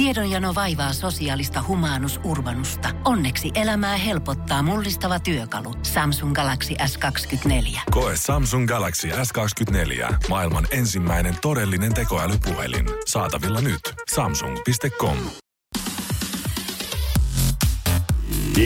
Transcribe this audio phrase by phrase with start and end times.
[0.00, 2.88] Tiedonjano vaivaa sosiaalista humanus urbanusta.
[3.04, 5.74] Onneksi elämää helpottaa mullistava työkalu.
[5.82, 7.80] Samsung Galaxy S24.
[7.90, 10.14] Koe Samsung Galaxy S24.
[10.28, 12.86] Maailman ensimmäinen todellinen tekoälypuhelin.
[13.06, 13.80] Saatavilla nyt.
[14.14, 15.16] Samsung.com.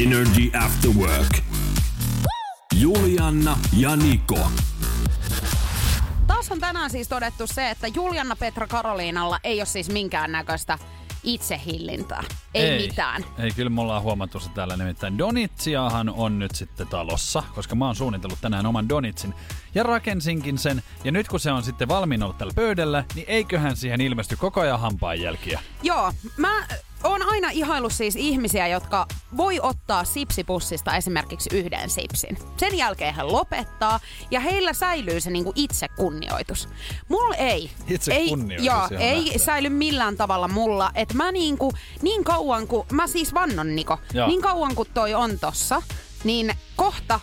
[0.05, 1.39] Energy After Work.
[2.75, 4.51] Julianna ja Niko.
[6.27, 10.79] Taas on tänään siis todettu se, että Julianna Petra Karoliinalla ei ole siis minkäännäköistä
[11.25, 12.25] itsehillintää.
[12.55, 13.25] Ei, ei mitään.
[13.39, 15.19] Ei, kyllä me ollaan huomattu se täällä nimittäin.
[15.19, 19.35] Donitsiahan on nyt sitten talossa, koska mä oon suunnitellut tänään oman Donitsin.
[19.75, 23.77] Ja rakensinkin sen, ja nyt kun se on sitten valmiina ollut tällä pöydällä, niin eiköhän
[23.77, 25.61] siihen ilmesty koko ajan hampaanjälkiä.
[25.83, 26.67] Joo, mä
[27.05, 32.39] on aina ihailu siis ihmisiä, jotka voi ottaa sipsipussista esimerkiksi yhden sipsin.
[32.57, 36.69] Sen jälkeen hän lopettaa ja heillä säilyy se niinku itse kunnioitus.
[37.09, 37.71] Mulla ei.
[37.89, 40.91] Itse ei, joo, ei säily millään tavalla mulla.
[40.95, 41.73] Että mä niinku,
[42.03, 44.27] niin kauan kuin, mä siis vannon Niko, Joo.
[44.27, 45.83] niin kauan kuin toi on tossa,
[46.25, 47.21] niin kohta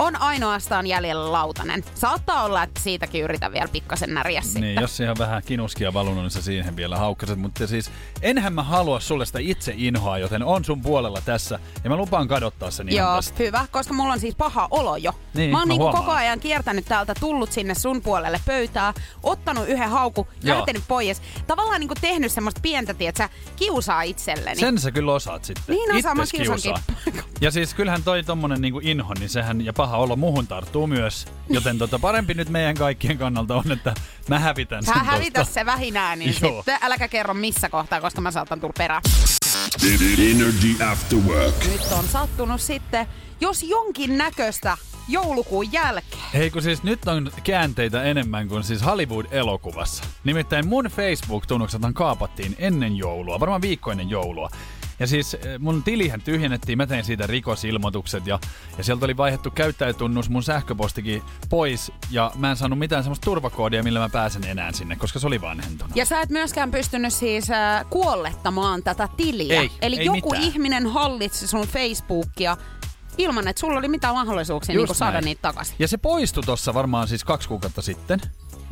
[0.00, 1.84] on ainoastaan jäljellä lautanen.
[1.94, 4.62] Saattaa olla, että siitäkin yritän vielä pikkasen näriä sitten.
[4.62, 7.38] Niin, jos on vähän kinuskia valunut, niin sä siihen vielä haukkaset.
[7.38, 7.90] Mutta siis
[8.22, 11.58] enhän mä halua sulle sitä itse inhoa, joten on sun puolella tässä.
[11.84, 13.34] Ja mä lupaan kadottaa sen ihan Joo, tästä.
[13.42, 15.12] hyvä, koska mulla on siis paha olo jo.
[15.34, 16.04] Niin, mä oon mä niinku huomaan.
[16.04, 20.56] koko ajan kiertänyt täältä, tullut sinne sun puolelle pöytää, ottanut yhden hauku, Joo.
[20.58, 21.22] lähtenyt pois.
[21.46, 24.60] Tavallaan niinku tehnyt semmoista pientä, tietsä, kiusaa itselleni.
[24.60, 25.64] Sen sä kyllä osaat sitten.
[25.68, 26.74] Niin osaan, mä Itses kiusankin.
[27.04, 27.22] kiusaa.
[27.40, 31.26] Ja siis kyllähän toi tommonen niinku inho, niin sehän ja paha olo muhun tarttuu myös.
[31.48, 33.94] Joten tota, parempi nyt meidän kaikkien kannalta on, että
[34.28, 35.54] mä hävitän Sä sen hävitä tosta.
[35.54, 36.56] se vähinään, niin Joo.
[36.56, 39.02] sitten äläkä kerro missä kohtaa, koska mä saatan tulla perään.
[40.30, 41.54] Energy After Work.
[41.72, 43.06] Nyt on sattunut sitten,
[43.40, 44.76] jos jonkin näköistä
[45.08, 46.22] joulukuun jälkeen.
[46.34, 50.04] Hei kun siis nyt on käänteitä enemmän kuin siis Hollywood-elokuvassa.
[50.24, 54.50] Nimittäin mun Facebook-tunnuksethan kaapattiin ennen joulua, varmaan viikko ennen joulua.
[55.00, 58.38] Ja siis eh, mun tilihän tyhjennettiin, mä tein siitä rikosilmoitukset ja,
[58.78, 63.82] ja sieltä oli vaihdettu käyttäjätunnus mun sähköpostikin pois ja mä en saanut mitään semmoista turvakoodia,
[63.82, 65.96] millä mä pääsen enää sinne, koska se oli vanhentunut.
[65.96, 69.60] Ja sä et myöskään pystynyt siis äh, kuollettamaan tätä tiliä.
[69.60, 70.42] Ei, Eli ei joku mitään.
[70.42, 72.56] ihminen hallitsi sun Facebookia
[73.18, 75.24] ilman, että sulla oli mitään mahdollisuuksia Just niin saada näin.
[75.24, 75.76] niitä takaisin.
[75.78, 78.20] Ja se poistui tossa varmaan siis kaksi kuukautta sitten.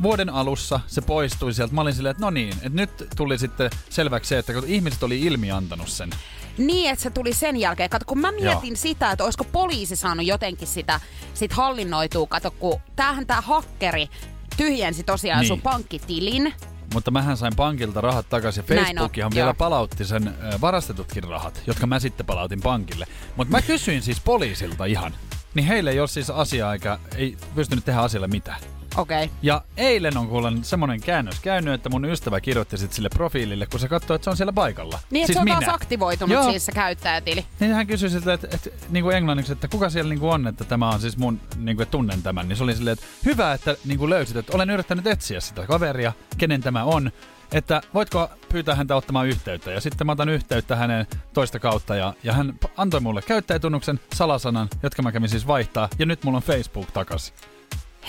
[0.01, 1.73] Vuoden alussa se poistui sieltä.
[1.73, 5.03] Mä olin silleen, että no niin, että nyt tuli sitten selväksi se, että kun ihmiset
[5.03, 6.09] oli ilmi antanut sen.
[6.57, 7.89] Niin, että se tuli sen jälkeen.
[7.89, 8.75] Kato, kun mä mietin Joo.
[8.75, 10.99] sitä, että olisiko poliisi saanut jotenkin sitä
[11.33, 12.27] sit hallinnoitua.
[12.27, 14.09] Kato, kun tämähän tää hakkeri
[14.57, 15.47] tyhjensi tosiaan Niin.
[15.47, 16.53] sun pankkitilin.
[16.93, 18.63] Mutta mähän sain pankilta rahat takaisin.
[18.69, 19.35] Näin on, Facebookihan joo.
[19.35, 23.05] vielä palautti sen varastetutkin rahat, jotka mä sitten palautin pankille.
[23.35, 25.13] Mutta mä kysyin siis poliisilta ihan.
[25.53, 28.59] Niin heille ei ole siis asiaa eikä ei pystynyt tehdä asialle mitään.
[28.97, 29.23] Okei.
[29.23, 29.35] Okay.
[29.41, 33.79] Ja eilen on kuulen semmonen käännös käynyt, että mun ystävä kirjoitti sit sille profiilille, kun
[33.79, 34.99] se katsoi, että se on siellä paikalla.
[35.11, 35.61] Niin, siis se on minä.
[35.61, 36.49] taas aktivoitunut Joo.
[36.49, 37.45] siis se käyttäjätili.
[37.59, 40.47] Niin hän kysyi siltä, että, että niin kuin englanniksi, että kuka siellä niin kuin on,
[40.47, 42.47] että tämä on siis mun, niin kuin, että tunnen tämän.
[42.47, 45.67] Niin se oli silleen, että hyvä, että niin kuin löysit, että olen yrittänyt etsiä sitä
[45.67, 47.11] kaveria, kenen tämä on.
[47.51, 49.71] Että voitko pyytää häntä ottamaan yhteyttä.
[49.71, 54.69] Ja sitten mä otan yhteyttä hänen toista kautta ja, ja hän antoi mulle käyttäjätunnuksen, salasanan,
[54.83, 55.89] jotka mä kävin siis vaihtaa.
[55.99, 57.35] Ja nyt mulla on Facebook takaisin.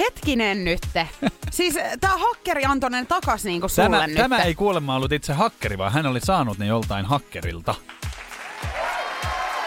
[0.00, 1.08] Hetkinen nytte.
[1.50, 4.16] siis tää hakkeri antoi ne takas niinku sulle Tämä, nyt.
[4.16, 7.74] tämä ei kuulemma ollut itse hakkeri, vaan hän oli saanut ne joltain hakkerilta.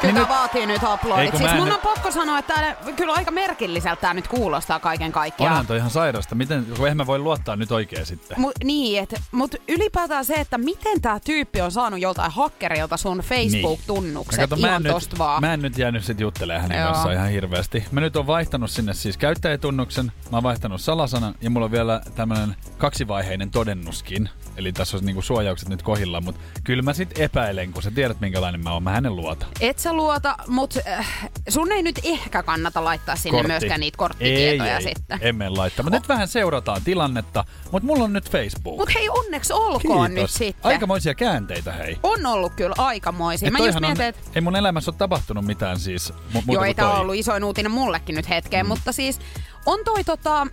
[0.04, 1.38] Kyllä Niin nyt, vaatii nyt aplodit.
[1.38, 5.12] Siis mun nyt- on pakko sanoa, että tää kyllä aika merkilliseltä tää nyt kuulostaa kaiken
[5.12, 5.52] kaikkiaan.
[5.52, 6.36] Onhan toi ihan sairasta.
[6.36, 8.38] Miten, kun eihän mä voi luottaa nyt oikein sitten.
[8.38, 14.42] Mu- niin, mutta ylipäätään se, että miten tämä tyyppi on saanut joltain hakkerilta sun Facebook-tunnukset
[14.42, 15.42] Ja kato, mä, en ihan nyt, tosta vaan.
[15.42, 16.88] mä en nyt jäänyt sit juttelemaan hänen Joo.
[16.92, 17.84] kanssaan ihan hirveästi.
[17.92, 22.02] Mä nyt oon vaihtanut sinne siis käyttäjätunnuksen, mä oon vaihtanut salasanan ja mulla on vielä
[22.16, 24.30] tämmönen kaksivaiheinen todennuskin.
[24.58, 28.20] Eli tässä on niinku suojaukset nyt kohillaan, mutta kyllä mä sit epäilen, kun sä tiedät
[28.22, 28.84] minkälainen mä oon.
[28.84, 29.46] Mä hänen luota.
[29.62, 33.52] Et sä luota, mutta äh, sun ei nyt ehkä kannata laittaa sinne Kortti.
[33.52, 35.20] myöskään niitä korttitietoja ei, sitten.
[35.22, 35.84] Ei, emme laittaa.
[35.84, 38.78] Mutta nyt vähän seurataan tilannetta, mutta mulla on nyt Facebook.
[38.78, 40.34] Mutta hei, onneksi olkoon nyt Kiitos.
[40.34, 40.72] sitten.
[40.72, 42.00] Aikamoisia käänteitä, hei.
[42.04, 43.48] On ollut kyllä aikamoisia.
[43.48, 46.14] Et Mä just mietin, on, että ei mun elämässä ole tapahtunut mitään siis.
[46.34, 47.00] Mu- Joo, ei tää toi.
[47.00, 48.68] ollut isoin uutinen mullekin nyt hetkeen, mm.
[48.68, 49.20] mutta siis
[49.66, 50.48] on toi tota,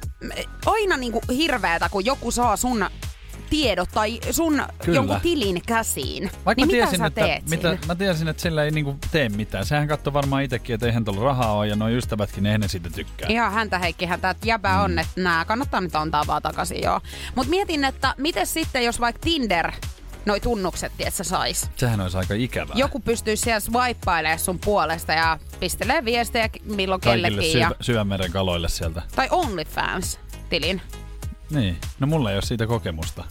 [0.66, 2.86] aina niinku hirveetä, kun joku saa sun
[3.50, 4.96] tiedot tai sun Kyllä.
[4.96, 6.30] jonkun tilin käsiin.
[6.46, 8.96] Vaikka niin mä mitä tiesin, sä että, teet mitä, mä tiesin, että sillä ei niinku
[9.10, 9.66] tee mitään.
[9.66, 12.90] Sehän katsoi varmaan itsekin, että eihän tuolla rahaa ole ja nuo ystävätkin, eihän ne siitä
[12.90, 13.28] tykkää.
[13.28, 14.84] Ihan häntä Heikki häntä, että jäbä Mm.
[14.84, 17.00] on, että nää kannattaa nyt antaa vaan takaisin, joo.
[17.34, 19.72] Mut mietin, että miten sitten, jos vaikka Tinder
[20.26, 21.70] noi tunnukset, että sais.
[21.76, 22.76] Sehän olisi aika ikävää.
[22.78, 27.52] Joku pystyy siellä swippailemaan sun puolesta ja pistelee viestejä milloin Kaikille kellekin.
[27.52, 29.02] syv- Ja, syvämeren kaloille sieltä.
[29.16, 30.80] tai OnlyFans-tilin.
[31.50, 31.76] Niin.
[32.00, 33.24] No mulla ei ole siitä kokemusta.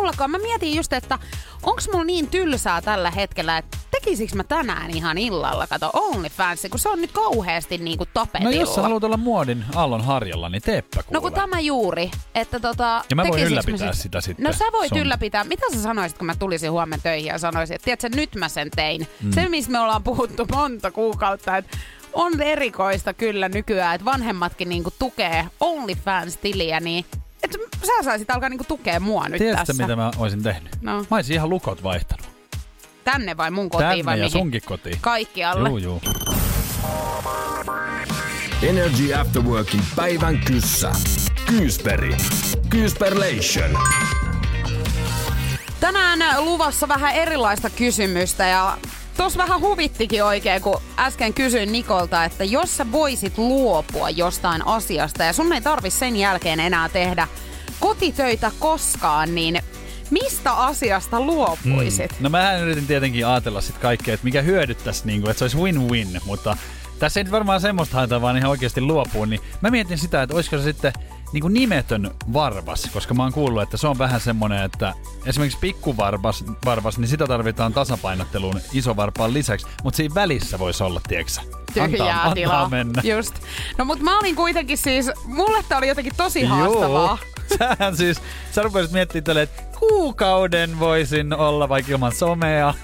[0.00, 0.30] Mullakaan.
[0.30, 1.18] Mä mietin just, että
[1.62, 6.78] onks mulla niin tylsää tällä hetkellä, että tekisikö mä tänään ihan illalla, kato OnlyFans, kun
[6.80, 8.50] se on nyt kauheasti niinku tapetilla.
[8.52, 11.16] No jos sä haluat olla muodin aallon harjalla, niin teepä kuule.
[11.16, 13.04] No kun tämä juuri, että tota...
[13.10, 15.44] Ja mä voin ylläpitää sit- sitä sitten No sä voit sun- ylläpitää.
[15.44, 18.70] Mitä sä sanoisit, kun mä tulisin huomenna töihin ja sanoisin, että tiedätkö, nyt mä sen
[18.76, 19.08] tein.
[19.22, 19.32] Mm.
[19.32, 21.78] Se, mistä me ollaan puhuttu monta kuukautta, että
[22.12, 27.04] on erikoista kyllä nykyään, että vanhemmatkin niinku tukee OnlyFans-tiliä, niin
[27.42, 29.82] että sä saisit alkaa niinku tukea mua nyt Tiedätkö, tässä.
[29.82, 30.76] mitä mä olisin tehnyt?
[30.80, 30.92] No.
[31.10, 32.26] Mä olisin ihan lukot vaihtanut.
[33.04, 34.30] Tänne vai mun kotiin Tänne vai ja mihin?
[34.30, 34.98] sunkin kotiin.
[35.00, 35.68] Kaikkialle.
[35.68, 36.02] Juu, juu.
[38.62, 40.92] Energy After Workin päivän kyssä.
[41.46, 42.16] Kyysperi.
[42.68, 43.78] Kyysperlation.
[45.80, 48.78] Tänään luvassa vähän erilaista kysymystä ja
[49.16, 55.24] tos vähän huvittikin oikein, kun äsken kysyin Nikolta, että jos sä voisit luopua jostain asiasta
[55.24, 57.28] ja sun ei tarvi sen jälkeen enää tehdä
[57.80, 59.62] kotitöitä koskaan, niin
[60.10, 62.20] mistä asiasta luopuisit?
[62.20, 65.58] No mähän yritin tietenkin ajatella sit kaikkea, että mikä hyödyttäisi, niin kuin, että se olisi
[65.58, 66.56] win-win, mutta
[66.98, 70.34] tässä ei nyt varmaan semmoista haeta, vaan ihan oikeasti luopua, niin mä mietin sitä, että
[70.34, 70.92] olisiko se sitten
[71.32, 74.94] niin kuin nimetön varvas, koska mä oon kuullut, että se on vähän semmoinen, että
[75.26, 81.42] esimerkiksi pikkuvarvas, varvas, niin sitä tarvitaan tasapainotteluun isovarpaan lisäksi, mutta siinä välissä voisi olla, tieksä.
[81.74, 82.62] Tyhjää antaa, tilaa.
[82.62, 83.02] antaa mennä.
[83.04, 83.34] Just.
[83.78, 87.18] No mut mä olin kuitenkin siis, mulle tää oli jotenkin tosi haastavaa.
[87.20, 87.30] Joo.
[87.58, 88.22] Sähän siis,
[88.52, 92.74] sä rupesit miettimään että kuukauden voisin olla vaikka ilman somea.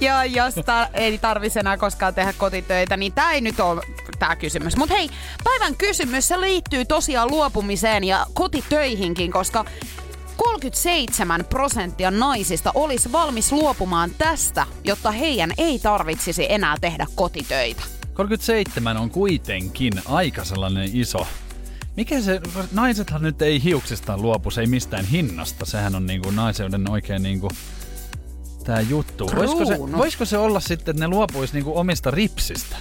[0.00, 3.82] Ja jos ta- ei tarvitsisi enää koskaan tehdä kotitöitä, niin tämä ei nyt ole
[4.18, 4.76] tämä kysymys.
[4.76, 5.10] Mutta hei,
[5.44, 9.64] päivän kysymys, se liittyy tosiaan luopumiseen ja kotitöihinkin, koska
[10.36, 17.82] 37 prosenttia naisista olisi valmis luopumaan tästä, jotta heidän ei tarvitsisi enää tehdä kotitöitä.
[18.14, 21.26] 37 on kuitenkin aika sellainen iso.
[21.96, 22.40] Mikä se,
[22.72, 25.66] naisethan nyt ei hiuksistaan luopu, se ei mistään hinnasta.
[25.66, 27.50] Sehän on niinku naiseuden oikein niinku
[28.66, 29.30] tää juttu.
[29.36, 32.76] Voisiko se, voisiko se olla sitten, että ne luopuis niinku omista ripsistä?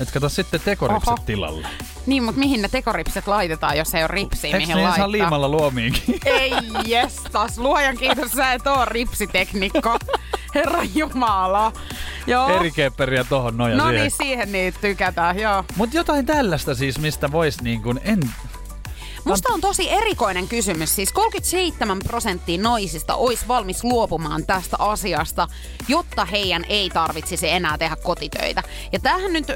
[0.00, 1.18] Et kato sitten tekoripsit Oho.
[1.26, 1.68] tilalle.
[2.06, 5.12] Niin, mutta mihin ne tekoripset laitetaan, jos ei ole ripsiä, Eikö mihin laittaa?
[5.12, 6.20] liimalla luomiinkin?
[6.24, 6.52] Ei
[6.86, 9.98] jestas, luojan kiitos, sä et oo ripsiteknikko.
[10.54, 11.72] Herra Jumala.
[12.26, 12.48] Joo.
[12.48, 14.00] Eri kepperiä tohon noja no siihen.
[14.00, 15.64] niin, siihen niitä tykätään, joo.
[15.76, 18.20] Mut jotain tällaista siis, mistä vois niin kuin, en...
[19.24, 20.96] Musta on tosi erikoinen kysymys.
[20.96, 25.48] Siis 37 prosenttia naisista olisi valmis luopumaan tästä asiasta,
[25.88, 28.62] jotta heidän ei tarvitsisi enää tehdä kotitöitä.
[28.92, 29.46] Ja tämähän nyt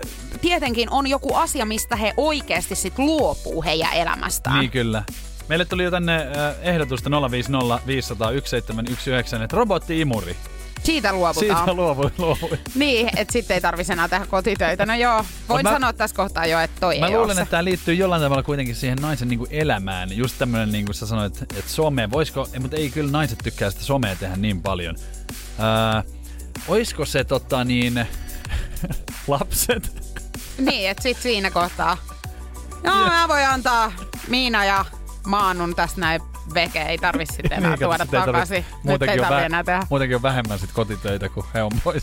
[0.40, 4.58] tietenkin on joku asia, mistä he oikeasti sit luopuu heidän elämästään.
[4.58, 5.02] Niin kyllä.
[5.48, 10.36] Meille tuli jo tänne äh, ehdotusta 050 500 1719, että robotti-imuri.
[10.84, 11.56] Siitä luovutaan.
[11.58, 12.58] Siitä luovui, luovui.
[12.74, 14.86] Niin, että sitten ei tarvitsisi enää tehdä kotitöitä.
[14.86, 17.40] No joo, voin mä- sanoa tässä kohtaa jo, että toi Mä ei luulen, ole se.
[17.40, 20.16] että tämä liittyy jollain tavalla kuitenkin siihen naisen niin kuin elämään.
[20.16, 23.70] Just tämmöinen, niin kuin sä sanoit, että some, voisiko, ei, mutta ei kyllä naiset tykkää
[23.70, 24.96] sitä somea tehdä niin paljon.
[25.58, 26.02] Ää,
[26.68, 28.06] oisko se tota niin,
[29.28, 30.12] lapset?
[30.58, 31.96] Niin, että sit siinä kohtaa.
[32.84, 33.92] No, mä voin antaa
[34.28, 34.84] Miina ja
[35.26, 36.20] Maanun tästä näin
[36.54, 36.82] veke.
[36.82, 38.56] Ei tarvi sitten enää Niin, tuoda takaisin.
[38.56, 39.86] Nyt ei muutenkin on tarvi vä- enää tehdä.
[39.90, 42.02] Muutenkin on vähemmän sit kotitöitä, kun he on pois.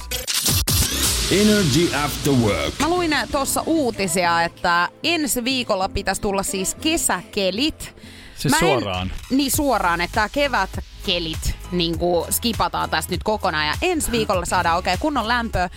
[1.31, 2.73] Energy After Work.
[2.79, 7.95] Mä luin tuossa uutisia, että ensi viikolla pitäisi tulla siis kesäkelit.
[8.37, 9.11] Siis Mä en- suoraan.
[9.29, 11.95] Niin suoraan, että tää kevätkelit niin
[12.29, 15.69] skipataan tästä nyt kokonaan ja ensi viikolla saadaan oikein kunnon lämpöä.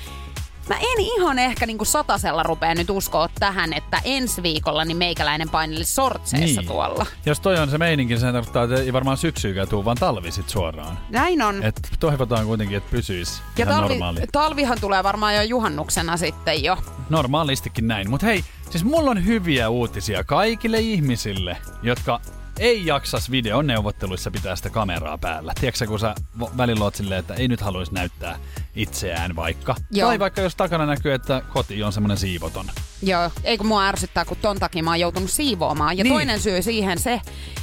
[0.72, 5.48] Mä en ihan ehkä niin satasella rupea nyt uskoa tähän, että ensi viikolla niin meikäläinen
[5.48, 6.68] painelisi sortseissa Niin.
[6.68, 7.06] tuolla.
[7.26, 10.48] Jos toi on se meininki, se tarkoittaa, että ei varmaan syksyykään tuu, vaan talvi sit
[10.48, 10.98] suoraan.
[11.10, 11.62] Näin on.
[11.62, 14.20] Et toivotaan kuitenkin, että pysyisi ja ihan talvi, normaali.
[14.32, 16.76] talvihan tulee varmaan jo juhannuksena sitten jo.
[17.10, 18.10] Normaalistikin näin.
[18.10, 22.20] Mutta hei, siis mulla on hyviä uutisia kaikille ihmisille, jotka
[22.58, 25.52] ei jaksas videoneuvotteluissa pitää sitä kameraa päällä.
[25.60, 26.14] Tiedätkö kun sä
[26.56, 28.38] välillä oot silleen, että ei nyt haluaisi näyttää
[28.76, 29.74] itseään vaikka.
[29.90, 30.08] Joo.
[30.08, 32.66] Tai vaikka jos takana näkyy, että koti on semmoinen siivoton.
[33.02, 35.98] Joo, ei kun mua ärsyttää, kun ton takia mä oon joutunut siivoamaan.
[35.98, 36.10] Ja Niin.
[36.10, 36.14] niin.
[36.18, 37.20] toinen syy siihen se,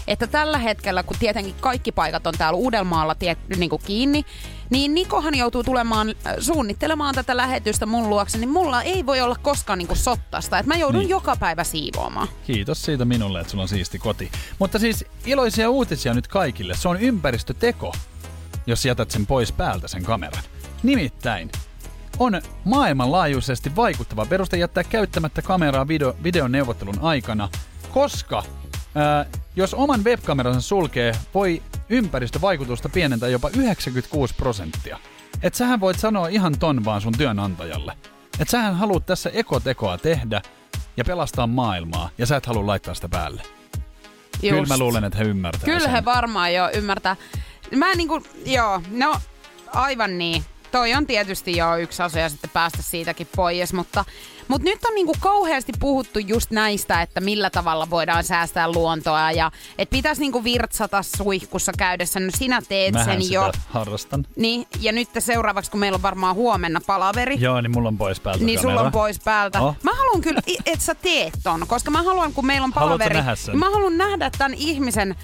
[0.07, 4.25] että tällä hetkellä, kun tietenkin kaikki paikat on täällä Uudellamaalla tie, niin kuin kiinni,
[4.69, 9.35] niin Nikohan joutuu tulemaan äh, suunnittelemaan tätä lähetystä mun luokse, niin mulla ei voi olla
[9.41, 10.59] koskaan niin kuin sottasta.
[10.59, 11.09] Että mä joudun Niin.
[11.09, 12.27] joka päivä siivoamaan.
[12.47, 14.31] Kiitos siitä minulle, että sulla on siisti koti.
[14.59, 16.75] Mutta siis iloisia uutisia nyt kaikille.
[16.77, 17.93] Se on ympäristöteko,
[18.67, 20.43] jos jätät sen pois päältä sen kameran.
[20.83, 21.51] Nimittäin
[22.19, 27.49] on maailmanlaajuisesti vaikuttava peruste jättää käyttämättä kameraa video, videoneuvottelun aikana,
[27.91, 28.43] koska
[28.95, 34.99] ää, jos oman webkameransa sulkee, voi ympäristövaikutusta pienentää jopa 96 prosenttia.
[35.41, 37.97] Et sähän voit sanoa ihan ton vaan sun työnantajalle.
[38.39, 40.41] Et sähän haluat tässä ekotekoa tehdä
[40.97, 43.41] ja pelastaa maailmaa, ja sä et halua laittaa sitä päälle.
[44.41, 45.91] Kyllä mä luulen, että he ymmärtää Kyllä sen.
[45.91, 47.15] he varmaan jo ymmärtää.
[47.75, 49.15] Mä niinku, joo, no
[49.73, 50.43] aivan niin.
[50.71, 54.05] Toi on tietysti jo yksi asia sitten päästä siitäkin pois, mutta,
[54.47, 59.51] mutta nyt on niinku kauheasti puhuttu just näistä, että millä tavalla voidaan säästää luontoa ja
[59.77, 62.19] että pitäisi niinku virtsata suihkussa käydessä.
[62.19, 63.51] No sinä teet Mähän sen sitä jo.
[63.69, 64.25] harrastan.
[64.35, 68.19] Niin, ja nyt seuraavaksi, kun meillä on varmaan huomenna palaveri, Joo, niin mulla on pois
[68.19, 68.85] päältä niin sulla kamera.
[68.85, 69.61] on pois päältä.
[69.61, 69.75] Oh.
[69.83, 73.35] Mä haluan kyllä, että sä teet ton, koska mä haluan, kun meillä on palaveri, nähdä
[73.35, 73.51] sen?
[73.51, 75.15] niin mä haluan nähdä tämän ihmisen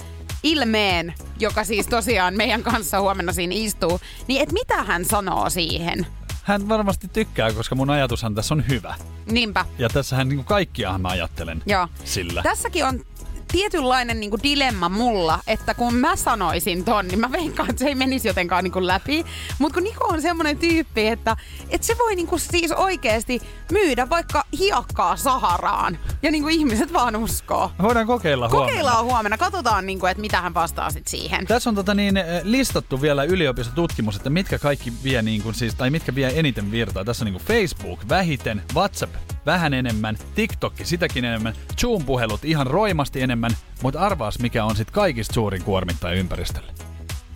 [0.46, 6.08] ilmeen, joka siis tosiaan meidän kanssa huomenna siinä istuu, niin että mitä hän sanoo siihen.
[6.44, 8.96] Hän varmasti tykkää, koska mun ajatushan tässä on hyvä.
[9.32, 9.66] Niinpä.
[9.78, 11.88] Ja tässähän niin kaikkiahan mä ajattelen Joo.
[12.04, 12.44] sillä.
[12.44, 13.06] Tässäkin on
[13.52, 17.96] tietynlainen niin dilemma mulla, että kun mä sanoisin ton, niin mä veikkaan, että se ei
[17.96, 19.26] menisi jotenkaan niin läpi.
[19.60, 21.38] Mutta kun Niko on semmoinen tyyppi, että,
[21.70, 25.98] että se voi niin siis oikeasti myydä vaikka hiekkaa Saharaan.
[26.24, 27.72] Ja niin ihmiset vaan uskoo.
[27.82, 28.72] Voidaan kokeilla huomenna.
[28.72, 31.48] Kokeillaan huomenna, katsotaan, niin kuin, että mitä hän vastaa sit siihen.
[31.48, 35.76] Tässä on tota niin, eh, listattu vielä yliopistotutkimus, että mitkä kaikki vie niin kuin siis,
[35.76, 37.06] tai mitkä vie eniten virtaa.
[37.06, 43.22] Tässä on niin kuin Facebook vähiten, WhatsApp vähän enemmän, TikTok sitäkin enemmän, Zoom-puhelut ihan roimasti
[43.22, 43.35] enemmän,
[43.82, 46.74] mutta arvaas mikä on sitten kaikista suurin kuormittaja ympäristölle.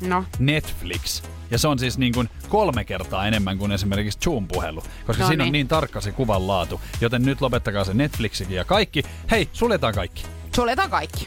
[0.01, 1.24] No, Netflix.
[1.51, 5.44] Ja se on siis niin kuin kolme kertaa enemmän kuin esimerkiksi Zoom-puhelu, koska No siinä
[5.44, 5.51] on niin.
[5.51, 6.82] niin tarkka se kuvan laatu.
[7.01, 9.03] Joten nyt lopettakaa se Netflixikin ja kaikki.
[9.32, 10.24] Hei, suljetaan kaikki.
[10.56, 11.25] suljetaan kaikki.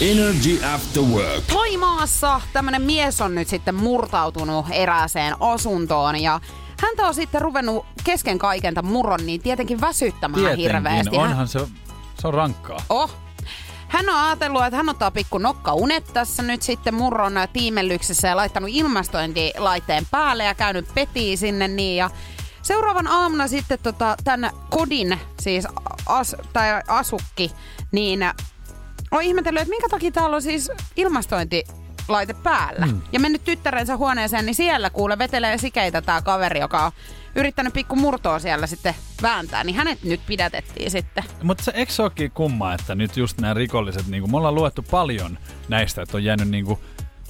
[0.00, 1.44] Energy After Work.
[1.52, 6.40] Toimaassa tämmönen mies on nyt sitten murtautunut erääseen asuntoon ja
[6.82, 11.16] häntä on sitten ruvennut kesken kaiken tämän murron niin tietenkin väsyttämään hirveästi.
[11.16, 11.58] Hän- onhan se,
[12.20, 12.82] se on rankkaa.
[12.88, 13.10] Oh.
[13.88, 18.36] Hän on ajatellut, että hän ottaa pikku nokka unet tässä nyt sitten murron tiimellyksessä ja
[18.36, 22.10] laittanut ilmastointilaitteen päälle ja käynyt petii sinne niin ja
[22.68, 25.66] Seuraavan aamuna sitten tota, tämän kodin, siis
[26.06, 27.52] as, tai asukki,
[27.92, 28.20] niin
[29.10, 32.86] on ihmetellyt, että minkä takia täällä on siis ilmastointilaite päällä.
[32.86, 33.02] Mm.
[33.12, 36.92] Ja mennyt tyttärensä huoneeseen, niin siellä kuule vetelee sikeitä tämä kaveri, joka on
[37.38, 41.24] yrittänyt pikku murtoa siellä sitten vääntää, niin hänet nyt pidätettiin sitten.
[41.42, 42.02] Mutta se eikö se
[42.34, 46.24] kumma, että nyt just nämä rikolliset, niin kuin me ollaan luettu paljon näistä, että on
[46.24, 46.78] jäänyt niin kuin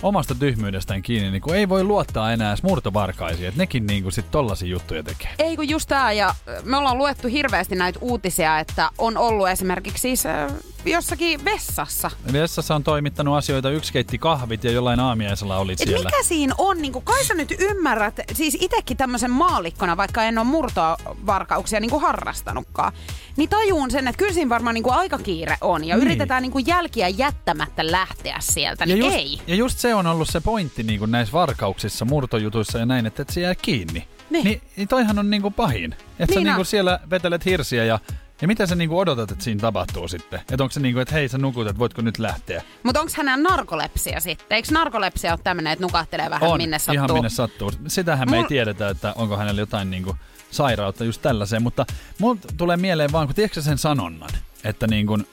[0.03, 4.31] omasta tyhmyydestään kiinni, niin kuin ei voi luottaa enää edes murtovarkaisiin, että nekin niin sit
[4.31, 5.31] tollasia juttuja tekee.
[5.38, 6.35] Ei kun just tää, ja
[6.65, 10.53] me ollaan luettu hirveästi näitä uutisia, että on ollut esimerkiksi siis äh,
[10.90, 12.11] jossakin vessassa.
[12.33, 15.99] Vessassa on toimittanut asioita, yksi keitti kahvit ja jollain aamiaisella oli Et siellä.
[15.99, 20.47] mikä siinä on, niin kai sä nyt ymmärrät, siis itekin tämmöisen maalikkona, vaikka en ole
[20.47, 22.92] murtovarkauksia niin harrastanutkaan,
[23.37, 26.07] niin tajuun sen, että kyllä siinä varmaan niin aika kiire on ja Niin.
[26.07, 29.40] yritetään niin jälkiä jättämättä lähteä sieltä, Ja niin just, ei.
[29.47, 33.23] ja just se on ollut se pointti niin kuin näissä varkauksissa, murtojutuissa ja näin, että
[33.23, 34.09] et se jää kiinni.
[34.30, 34.45] Niin.
[34.45, 35.92] Niin, niin toihan on niin kuin pahin.
[35.92, 37.99] Että niin sä Niin niin kuin siellä vetelet hirsiä ja,
[38.42, 40.40] ja mitä sä niin kuin odotat, että siinä tapahtuu sitten?
[40.40, 42.62] Että onko se niin kuin, että hei sä nukut, että voitko nyt lähteä?
[42.83, 44.57] Mutta onko hänellä narkolepsia sitten?
[44.57, 46.95] Eikö narkolepsia ole tämmöinen, että nukahtelee vähän on, minne sattuu?
[46.95, 47.73] ihan minne sattuu.
[47.87, 50.16] Sitähän me ei Mul- tiedetä, että onko hänellä jotain niin kuin
[50.50, 51.87] sairautta just tällaiseen, mutta
[52.18, 54.30] mulla tulee mieleen vaan, kun tiedätkö sen sanonnan,
[54.64, 55.26] että niin kuin,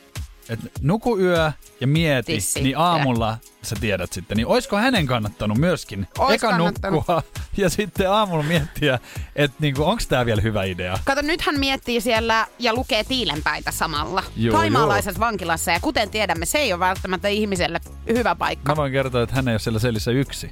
[0.50, 2.62] että nuku yö ja mieti, Tissi.
[2.62, 4.38] niin aamulla sä tiedät sitten.
[4.38, 6.98] Niin oisko hänen kannattanut myöskin Ois eka kannattanut.
[6.98, 7.24] nukkua
[7.58, 9.00] ja sitten aamulla miettiä,
[9.36, 11.00] että niinku, onko tämä vielä hyvä idea?
[11.06, 14.24] Kato, nyt hän miettii siellä ja lukee tiilenpäitä samalla.
[14.36, 18.72] Joo, Taimaalaisessa vankilassa ja kuten tiedämme, se ei ole välttämättä ihmiselle hyvä paikka.
[18.72, 20.52] Mä voin kertoa, että hän ei ole siellä selissä yksi.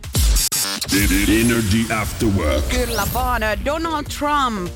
[1.28, 2.70] Energy After Work.
[2.70, 4.72] Kyllä vaan Donald Trump,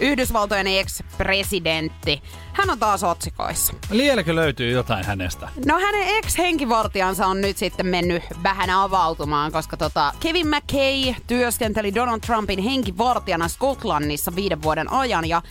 [0.00, 2.22] Yhdysvaltojen ex-presidentti.
[2.52, 3.72] Hän on taas otsikoissa.
[3.90, 5.48] Vieläkö löytyy jotain hänestä?
[5.66, 12.20] No hänen ex-henkivartijansa on nyt sitten mennyt vähän avautumaan, koska tota Kevin McKay työskenteli Donald
[12.20, 15.28] Trumpin henkivartijana Skotlannissa viiden vuoden ajan.
[15.28, 15.42] Ja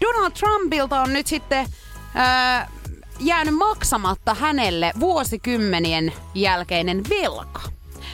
[0.00, 1.66] Donald Trumpilta on nyt sitten
[2.14, 2.68] ää,
[3.20, 7.60] jäänyt maksamatta hänelle vuosikymmenien jälkeinen velka.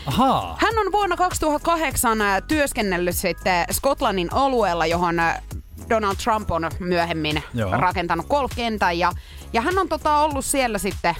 [0.06, 0.56] Ahaa.
[0.60, 5.42] Hän on vuonna 2008 ää, työskennellyt sitten Skotlannin alueella, johon ää,
[5.90, 7.70] Donald Trump on myöhemmin Joo.
[7.70, 8.98] rakentanut golfkentän.
[8.98, 9.12] Ja,
[9.52, 11.14] ja hän on tota ollut siellä sitten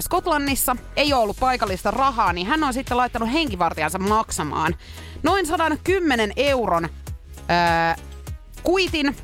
[0.00, 4.74] Skotlannissa, ei ole ollut paikallista rahaa, niin hän on sitten laittanut henkivartijansa maksamaan
[5.22, 6.88] noin 110 euron
[7.48, 7.96] ää,
[8.62, 9.16] kuitin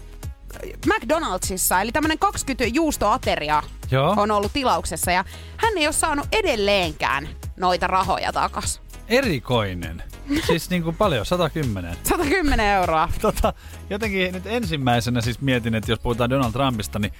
[0.87, 4.15] McDonaldsissa, eli tämmönen 20 juustoateriaa Joo.
[4.17, 5.25] on ollut tilauksessa ja
[5.57, 8.83] hän ei ole saanut edelleenkään noita rahoja takas.
[9.11, 10.03] Erikoinen.
[10.47, 11.97] Siis niinku paljon, 110.
[12.05, 13.09] 110 euroa.
[13.21, 13.53] Tota,
[13.91, 17.13] jotenkin nyt ensimmäisenä siis mietin, että jos puhutaan Donald Trumpista, niin,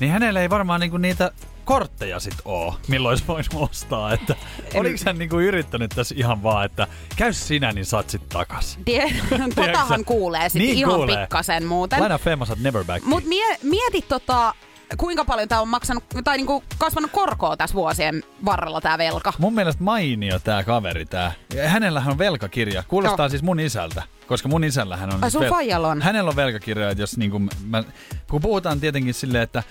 [0.00, 1.30] niin hänellä ei varmaan niinku niitä
[1.64, 4.12] kortteja sit oo, milloin olisi voinut ostaa.
[4.12, 4.36] Että
[4.74, 8.78] oliko hän niinku yrittänyt tässä ihan vaan, että käy sinä, niin saat sit takas.
[8.84, 9.14] Tie-
[9.54, 11.16] Totahan kuulee sitten Niin ihan kuulee.
[11.16, 12.00] pikkasen muuten.
[12.00, 13.04] Laina famous at never back.
[13.04, 14.54] Mut mie- mieti tota,
[14.96, 19.32] kuinka paljon tämä on maksanut, tai niinku kasvanut korkoa tässä vuosien varrella tämä velka?
[19.38, 21.06] Mun mielestä mainio tää kaveri.
[21.54, 22.82] Ja Hänellähän on velkakirja.
[22.88, 23.28] Kuulostaa Joo.
[23.28, 24.02] siis mun isältä.
[24.26, 25.24] Koska mun isällähän on...
[25.24, 26.02] Ai, sun faijalla on?
[26.02, 27.38] Hänellä on velkakirja, että jos niinku...
[27.66, 27.84] Mä,
[28.30, 29.62] kun puhutaan tietenkin silleen, että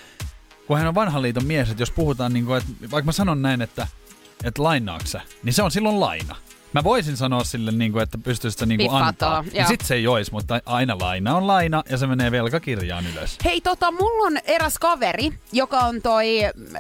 [0.68, 3.62] kun hän on vanhan liiton mies, että jos puhutaan niinku, että vaikka mä sanon näin,
[3.62, 3.88] että,
[4.44, 6.36] että lainaaksä, niin se on silloin laina.
[6.74, 9.42] Mä voisin sanoa sille, niinku, että pystyisit sä niinku Piffatoo, antaa.
[9.42, 9.68] Niin joo.
[9.68, 13.38] sit se ei ois, mutta aina laina on laina ja se menee velkakirjaan ylös.
[13.46, 16.28] Hei, tota, mulla on eräs kaveri, joka on toi,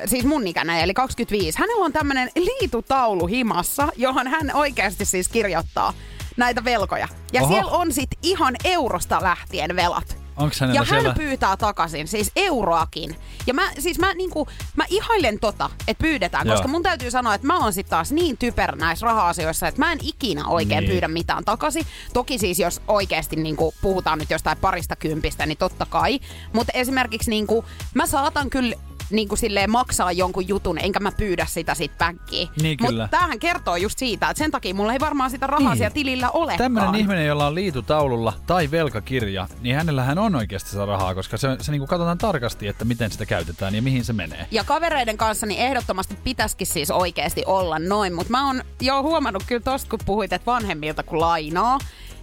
[0.06, 1.60] siis mun ikäinen, eli 25.
[1.60, 5.94] Hänellä on tämmönen liitutaulu himassa, johon hän oikeasti siis kirjoittaa
[6.38, 7.08] näitä velkoja.
[7.34, 7.54] Ja Oho.
[7.54, 10.27] siellä on sit ihan eurosta lähtien velat.
[10.38, 11.14] Onks hänellä Ja hän siellä...
[11.14, 13.16] pyytää takaisin, siis euroakin.
[13.48, 16.56] Ja mä, siis mä, niinku, mä ihailen tota, että pyydetään, Joo.
[16.56, 19.92] koska mun täytyy sanoa, että mä oon sit taas niin typer näissä raha-asioissa, että mä
[19.92, 20.92] en ikinä oikein Niin.
[20.92, 21.86] pyydä mitään takaisin.
[22.14, 26.20] Toki siis, jos oikeasti niinku, puhutaan nyt jostain parista kympistä, niin totta kai.
[26.54, 28.76] Mutta esimerkiksi niinku, mä saatan kyllä
[29.10, 32.48] niin kuin silleen maksaa jonkun jutun, enkä mä pyydä sitä sit backiin.
[32.62, 32.78] Niin.
[32.82, 35.78] Mutta tämähän kertoo just siitä, että sen takia mulla ei varmaan sitä rahaa Niin.
[35.78, 36.58] siellä tilillä olekaan.
[36.58, 41.48] Tämmöinen ihminen, jolla on liitutaululla tai velkakirja, niin hänellähän on oikeasti sitä rahaa, koska se,
[41.62, 44.48] se niinku katsotaan tarkasti, että miten sitä käytetään ja mihin se menee.
[44.52, 49.44] Ja kavereiden kanssa niin ehdottomasti pitäisikin siis oikeasti olla noin, mutta mä oon jo huomannut
[49.48, 51.78] kyllä tosta, kun puhuit, että vanhemmilta kun lainaa,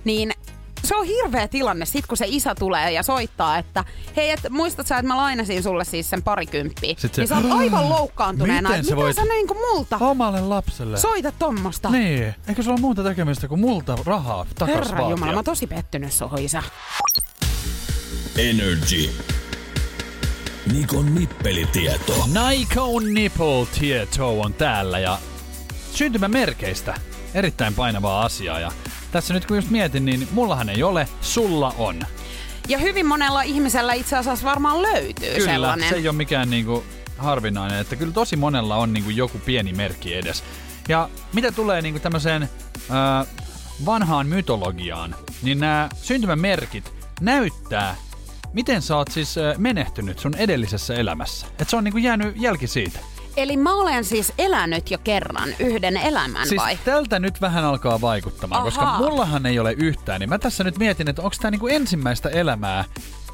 [0.05, 0.33] niin
[0.85, 3.85] se on hirveä tilanne sit, kun se isä tulee ja soittaa, että
[4.17, 6.95] hei, et muistat sä, että mä lainasin sulle siis sen parikymppiä.
[6.99, 9.97] Sit se- Niin sä oot aivan loukkaantuneena, Miten että sä mitä voit- sä niinku multa
[10.00, 10.97] Omalle lapselle.
[10.99, 11.91] soita tommosta.
[11.91, 15.11] Niin, eikö sulla ole muuta tekemistä kuin multa rahaa takas Herra vaatia?
[15.11, 16.62] Jumala, mä oon tosi pettynyt suhun isä.
[18.38, 19.11] Energy.
[20.73, 22.25] Nikon nippelitieto.
[22.26, 22.81] Nike
[23.12, 25.19] Nipple Tieto on täällä ja
[25.93, 26.95] syntymämerkeistä
[27.35, 28.61] erittäin painavaa asiaa.
[28.61, 28.73] Ja
[29.14, 32.00] tässä nyt kun just mietin, niin mullahan ei ole, sulla on.
[32.68, 35.88] Ja hyvin monella ihmisellä itse asiassa varmaan löytyy Kyllä, sellainen.
[35.88, 36.85] se ei ole mikään niinku
[37.18, 40.44] harvinainen, että kyllä tosi monella on niinku joku pieni merkki edes.
[40.88, 42.50] Ja mitä tulee niinku tämmöiseen
[42.90, 43.25] ää,
[43.87, 47.97] vanhaan mytologiaan, niin nämä syntymämerkit näyttää,
[48.52, 51.46] miten sä oot siis menehtynyt sun edellisessä elämässä.
[51.59, 52.98] Et se on niinku jäänyt jälki siitä.
[53.37, 56.79] Eli mä olen siis elänyt jo kerran yhden elämän Siis vai?
[56.85, 58.70] tältä nyt vähän alkaa vaikuttamaan, Ahaa.
[58.70, 62.29] koska mullahan ei ole yhtään, niin mä tässä nyt mietin, että onko tämä niinku ensimmäistä
[62.29, 62.85] elämää,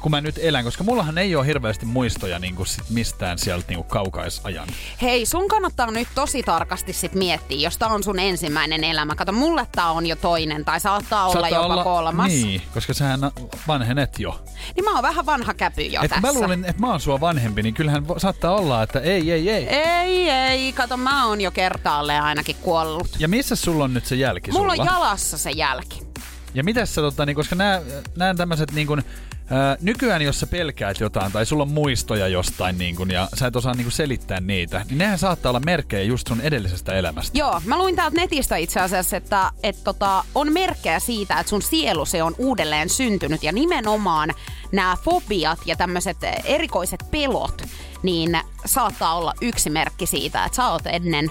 [0.01, 3.83] kun mä nyt elän, koska mullahan ei ole hirveästi muistoja niinku sit mistään sieltä niinku
[3.83, 4.67] kaukaisajan.
[5.01, 9.15] Hei, sun kannattaa nyt tosi tarkasti sit miettiä, jos tää on sun ensimmäinen elämä.
[9.15, 12.27] Kato, mulle tää on jo toinen tai saattaa olla Saattaa jopa kolmas.
[12.27, 13.19] Niin, koska sähän
[13.67, 14.41] vanhenet jo.
[14.75, 16.27] niin mä oon vähän vanha käpy jo Et tässä.
[16.27, 19.67] mä luulin, että mä oon sua vanhempi, niin kyllähän saattaa olla, että ei, ei, ei.
[19.67, 23.07] Ei, ei, kato, mä oon jo kertaalleen ainakin kuollut.
[23.19, 24.91] Ja missä sulla on nyt se jälki Mulla sulla?
[24.91, 26.10] on jalassa se jälki.
[26.53, 29.03] Ja mitäs sä, tota, niin, koska nämä tämmöiset niin kuin,
[29.49, 33.47] ää, nykyään jos sä pelkäät jotain tai sulla on muistoja jostain niin kuin, ja sä
[33.47, 37.37] et osaa niin kuin selittää niitä, niin nehän saattaa olla merkkejä just sun edellisestä elämästä.
[37.37, 41.61] Joo, mä luin täältä netistä itse asiassa, että et tota, on merkkejä siitä, että sun
[41.61, 44.29] sielu se on uudelleen syntynyt ja nimenomaan
[44.71, 47.63] nämä fobiat ja tämmöiset erikoiset pelot,
[48.03, 51.29] niin saattaa olla yksi merkki siitä, että sä oot ennen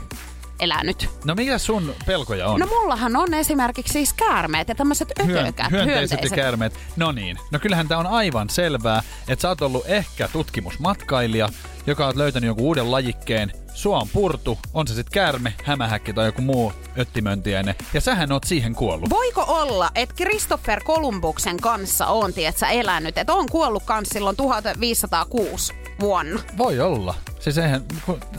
[0.60, 1.08] elänyt.
[1.24, 2.60] No mikä sun pelkoja on?
[2.60, 6.78] No mullahan on esimerkiksi siis käärmeet ja tämmöiset Hyön, ötökät, hyönteiset ja käärmeet.
[6.96, 7.38] No niin.
[7.50, 11.48] No kyllähän tämä on aivan selvää, että sä oot ollut ehkä tutkimusmatkailija,
[11.86, 13.52] joka on löytänyt jonkun uuden lajikkeen.
[13.74, 17.74] Sua on purtu, on se sitten käärme, hämähäkki tai joku muu öttimöntiäinen.
[17.94, 19.10] Ja sähän oot siihen kuollut.
[19.10, 25.72] Voiko olla, että Christopher Columbuksen kanssa on, tietsä, elänyt, että on kuollut kans silloin 1506
[26.00, 26.40] vuonna?
[26.58, 27.14] Voi olla.
[27.40, 27.84] Siis eihän,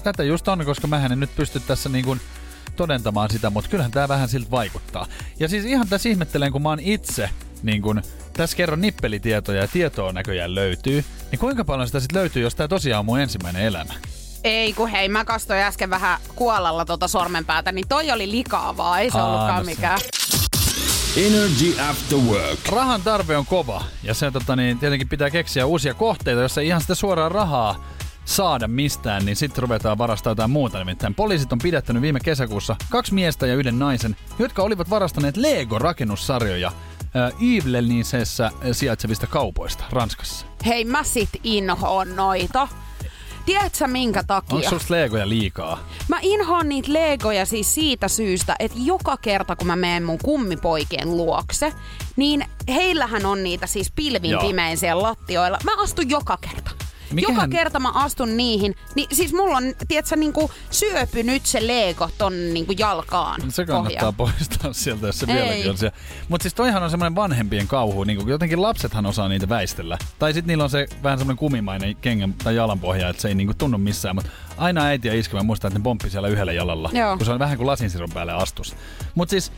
[0.03, 2.21] tätä just on, koska mä en nyt pysty tässä niin kuin
[2.75, 5.07] todentamaan sitä, mutta kyllähän tämä vähän siltä vaikuttaa.
[5.39, 7.29] Ja siis ihan tässä ihmettelen, kun mä oon itse,
[7.63, 8.01] niin kun,
[8.33, 12.67] tässä kerron nippelitietoja ja tietoa näköjään löytyy, niin kuinka paljon sitä sitten löytyy, jos tämä
[12.67, 13.93] tosiaan on mun ensimmäinen elämä?
[14.43, 19.11] Ei kun hei, mä kastoin äsken vähän kuolalla tota sormenpäätä, niin toi oli likaavaa, ei
[19.11, 19.99] se Aa, ollutkaan no se- mikään.
[21.17, 22.59] Energy After Work.
[22.69, 26.67] Rahan tarve on kova ja se tota, niin, tietenkin pitää keksiä uusia kohteita, jos ei
[26.67, 27.83] ihan sitä suoraa rahaa
[28.25, 30.79] saada mistään, niin sitten ruvetaan varastaa jotain muuta.
[30.79, 36.67] Nimittäin poliisit on pidättänyt viime kesäkuussa kaksi miestä ja yhden naisen, jotka olivat varastaneet Lego-rakennussarjoja
[36.67, 40.45] äh, Yvlenisessä sijaitsevista kaupoista Ranskassa.
[40.65, 42.67] Hei, mä sit inhoon noita.
[43.45, 44.69] Tiedätkö minkä Onko takia?
[44.69, 45.79] susta Legoja liikaa?
[46.07, 51.17] Mä inhoan niitä legoja siis siitä syystä, että joka kerta kun mä menen mun kummipoikien
[51.17, 51.73] luokse,
[52.15, 54.41] niin heillähän on niitä siis pilvin Joo.
[54.41, 55.57] pimein siellä lattioilla.
[55.63, 56.71] Mä astun joka kerta.
[57.11, 62.09] Mikähän- Joka kerta mä astun niihin, niin siis mulla on, tiedätkö, niinku syöpynyt se Lego
[62.17, 63.41] ton niinku jalkaan.
[63.51, 64.35] Se kannattaa pohjaan.
[64.39, 65.35] poistaa sieltä, jos se Ei.
[65.35, 65.97] vieläkin on siellä.
[66.29, 69.97] Mutta siis toihan on semmoinen vanhempien kauhu, niin jotenkin lapsethan osaa niitä väistellä.
[70.19, 73.53] Tai sitten niillä on se vähän semmoinen kumimainen kengän tai jalanpohja, että se ei niinku
[73.53, 74.15] tunnu missään.
[74.15, 77.17] Mutta aina äiti ja iskä, mä muistan, että ne pomppi siellä yhdellä jalalla, Joo.
[77.17, 78.75] kun se on vähän kuin lasinsirun päälle astus.
[79.15, 79.51] Mutta siis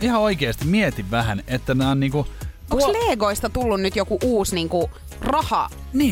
[0.00, 2.26] ihan oikeasti mietin vähän, että nämä on niinku...
[2.72, 5.68] Onko puol- Legoista tullut nyt joku uusi niinku raha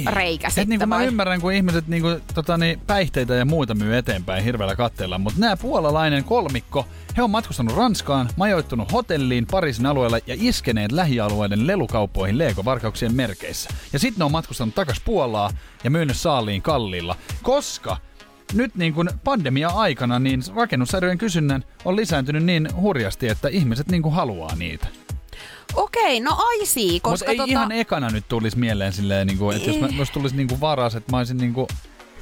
[0.07, 1.07] reikä Et sitten niinku mä vai?
[1.07, 5.57] ymmärrän, kun ihmiset niinku, tota, niin, päihteitä ja muuta myy eteenpäin hirveällä katteella, mutta nämä
[5.57, 13.15] puolalainen kolmikko, he on matkustanut Ranskaan, majoittunut hotelliin Pariisin alueella ja iskeneet lähialueiden lelukauppoihin Lego-varkauksien
[13.15, 13.71] merkeissä.
[13.93, 15.51] Ja sitten ne on matkustanut takas Puolaa
[15.85, 17.97] ja myynyt saaliin kalliilla, koska
[18.53, 24.15] nyt niin kuin pandemia-aikana niin rakennussarjojen kysynnän on lisääntynyt niin hurjasti, että ihmiset niin kuin
[24.15, 24.87] haluaa niitä.
[25.75, 27.51] Okei, no aisii, Mutta koska ei tota...
[27.51, 30.61] ihan ekana nyt tulisi mieleen silleen, niin kuin, että jos, mä, jos tulisi niin kuin
[30.61, 31.67] varas, että mä olisin niin kuin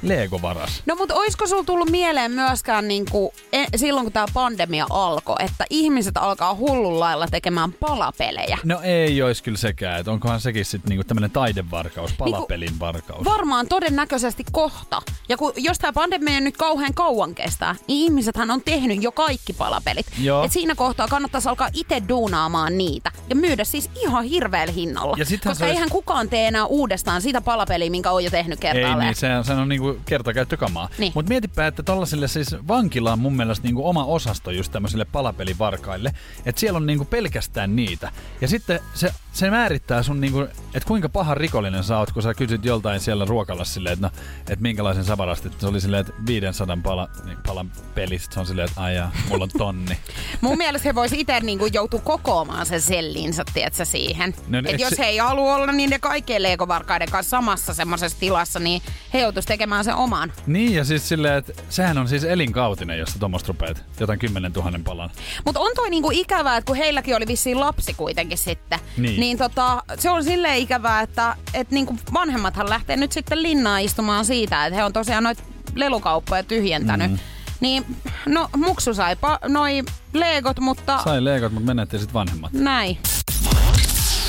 [0.03, 0.83] Lego-varas.
[0.87, 5.65] No mutta oisko sulla tullut mieleen myöskään niinku, e, silloin kun tämä pandemia alkoi, että
[5.71, 8.59] ihmiset alkaa hullun lailla tekemään palapelejä?
[8.65, 13.25] No ei olisi kyllä sekään, että onkohan sekin sitten niinku tämmöinen taidevarkaus, palapelin varkaus.
[13.25, 15.03] Varmaan todennäköisesti kohta.
[15.29, 19.53] Ja kun, jos tämä pandemia nyt kauhean kauan kestää, niin ihmisethän on tehnyt jo kaikki
[19.53, 20.07] palapelit.
[20.21, 20.45] Joo.
[20.45, 25.17] Et siinä kohtaa kannattaisi alkaa itse duunaamaan niitä ja myydä siis ihan hirveällä hinnalla.
[25.19, 28.73] Ja Koska olisi- eihän kukaan tee enää uudestaan sitä palapeliä, minkä on jo tehnyt ei
[28.73, 29.07] kertaalleen.
[29.07, 30.88] niin, se, se on niinku kertakäyttökamaa.
[30.98, 31.12] Niin.
[31.14, 36.12] Mutta mietipä, että tollasille siis vankila on mun mielestä niinku oma osasto just tämmöisille palapelivarkaille.
[36.46, 38.12] Että siellä on niinku pelkästään niitä.
[38.40, 40.40] Ja sitten se, se määrittää sun niinku,
[40.74, 44.12] että kuinka paha rikollinen sä oot, kun sä kysyt joltain siellä ruokalassa silleen, että no,
[44.51, 45.61] et minkälaisen sä varastit.
[45.61, 48.35] Se oli silleen, että 500 pala, niin, palan pelistä.
[48.35, 49.98] Se on silleen, että aijaa, mulla on tonni.
[50.40, 54.35] Mun mielestä he vois itse niinku joutua kokoamaan sen sellinsä, tiedätkö, siihen.
[54.48, 58.18] No, eikö Et jos se- he ei halua olla niiden kaikkien leikovarkaiden kanssa samassa semmoisessa
[58.20, 58.83] tilassa, niin
[59.14, 60.33] he joutuis tekemään sen oman.
[60.47, 64.53] Niin, ja siis silleen, että sehän on siis elinkautinen, jos sä tuommoista rupeat jotain 10
[64.53, 65.11] 000 palan.
[65.45, 69.21] Mutta on toi niinku ikävää, että kun heilläkin oli vissiin lapsi kuitenkin sitten, Niin.
[69.21, 74.25] niin tota, se on silleen ikävää, että et niinku vanhemmathan lähtee nyt sitten linnaan istumaan
[74.25, 75.43] siitä, että he on tosiaan noita
[75.75, 77.11] lelukauppoja tyhjentänyt.
[77.11, 77.19] Mm.
[77.61, 77.85] Niin,
[78.27, 82.53] no muksu sai pa- noi leegot, mutta Sai leikot, mutta menetti sitten vanhemmat.
[82.53, 82.99] näin.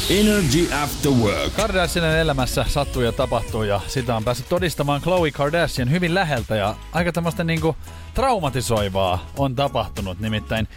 [0.10, 1.54] Energy After Work.
[1.56, 6.76] Kardashianin elämässä sattuu ja tapahtuu ja sitä on päässyt todistamaan Khloe Kardashian hyvin läheltä ja
[6.92, 7.76] aika tämmöistä niinku
[8.14, 10.20] traumatisoivaa on tapahtunut.
[10.20, 10.68] Nimittäin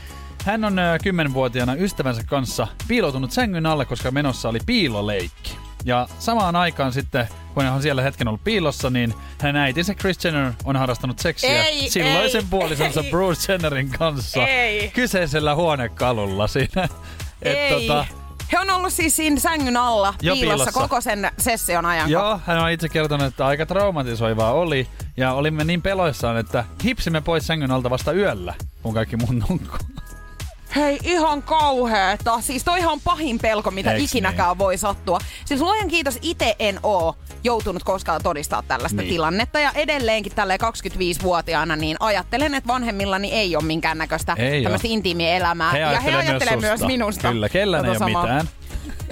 [0.44, 5.56] hän on ö, 10-vuotiaana ystävänsä kanssa piiloutunut sängyn alle, koska menossa oli piiloleikki.
[5.84, 10.24] Ja samaan aikaan sitten, kun hän on siellä hetken ollut piilossa, niin hänen äitinsä Kris
[10.24, 13.10] Jenner on harrastanut seksiä Ei, silloisen ei, puolisonsa ei.
[13.10, 14.90] Bruce Jennerin kanssa Ei.
[14.90, 16.88] kyseisellä huonekalulla siinä.
[17.42, 17.70] Et Ei.
[17.70, 18.06] tota,
[18.52, 20.80] He on ollut siis siinä sängyn alla Jo piilossa, piilossa.
[20.80, 22.10] koko sen session ajan.
[22.10, 24.88] Joo, hän on itse kertonut, että aika traumatisoivaa oli.
[25.16, 29.78] Ja olimme niin peloissaan, että hipsimme pois sängyn alta vasta yöllä, kun kaikki mun nukkuu.
[30.76, 32.40] Hei, ihan kauheeta.
[32.40, 34.58] Siis toihan on pahin pelko, mitä Eiks ikinäkään niin?
[34.58, 35.18] voi sattua.
[35.44, 39.04] Siis luojan kiitos, itse en oo joutunut koskaan todistaa tällaista Niin.
[39.06, 39.14] niin.
[39.14, 39.60] tilannetta.
[39.60, 45.70] Ja edelleenkin tälle 25-vuotiaana niin ajattelen, että vanhemmillani ei ole minkäännäköistä tämmöistä intiimiä elämää.
[45.72, 47.28] He ja he ajattelee myös myös minusta.
[47.28, 48.22] Kyllä, kellään ei ole samaa.
[48.22, 48.48] mitään.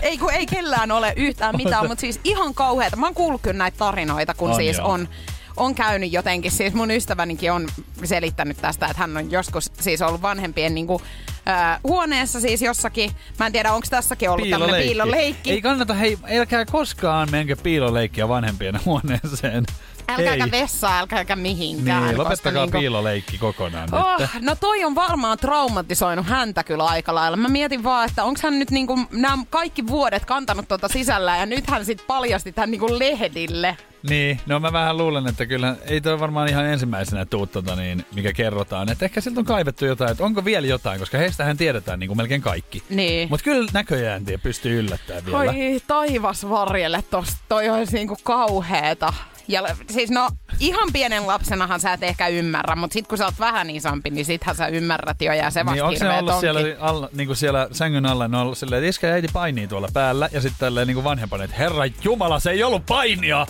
[0.02, 2.96] Ei kun ei kellään ole yhtään mitään, mutta siis ihan kauheata.
[2.96, 4.88] Mä oon kuullut kyllä näitä tarinoita, kun On siis joo.
[4.90, 5.08] on,
[5.56, 6.50] on käynyt jotenkin.
[6.50, 7.68] Siis mun ystävänikin on
[8.04, 11.02] selittänyt tästä, että hän on joskus siis ollut vanhempien niinku,
[11.48, 13.10] äh, huoneessa siis jossakin.
[13.38, 15.50] Mä en tiedä, onko tässäkin ollut tämmöinen piiloleikki.
[15.50, 19.64] Ei kannata, hei, älkää koskaan menkö piiloleikkiä vanhempien huoneeseen.
[20.08, 20.50] Älkääkä Ei.
[20.50, 22.04] vessaan, älkääkä mihinkään.
[22.06, 24.30] Niin, lopettakaa niinku- piiloleikki kokonaan Oh, nyt.
[24.42, 27.36] no toi on varmaan traumatisoinut häntä kyllä aika lailla.
[27.36, 31.46] Mä mietin vaan, että onko hän nyt niinku nämä kaikki vuodet kantanut tuota sisällä ja
[31.46, 33.76] nyt hän sitten paljasti tämän niinku lehdille.
[34.08, 38.04] Niin, no mä vähän luulen, että kyllä ei toi varmaan ihan ensimmäisenä tuu tota niin,
[38.14, 38.92] mikä kerrotaan.
[38.92, 42.16] Että ehkä siltä on kaivettu jotain, että onko vielä jotain, koska heistähän tiedetään niin kuin
[42.16, 42.82] melkein kaikki.
[42.90, 43.28] Niin.
[43.30, 45.38] Mutta kyllä näköjään tie pystyy yllättämään vielä.
[45.38, 49.12] Oi taivas varjelle tosta, toi olisi niinku kauheeta.
[49.48, 50.28] Ja siis no,
[50.60, 54.24] ihan pienen lapsenahan sä et ehkä ymmärrä, mutta sit kun sä oot vähän isompi, niin
[54.24, 56.40] sittenhän sä ymmärrät jo ja se vasta Niin onko ne hirveet ollut onkin.
[56.40, 59.28] siellä, alla, niin kuin siellä sängyn alla, ne on ollut silleen, että iskä ja äiti
[59.32, 62.86] painii tuolla päällä, ja sitten tälleen niin kuin vanhempana, että herra jumala, se ei ollut
[62.86, 63.46] painia!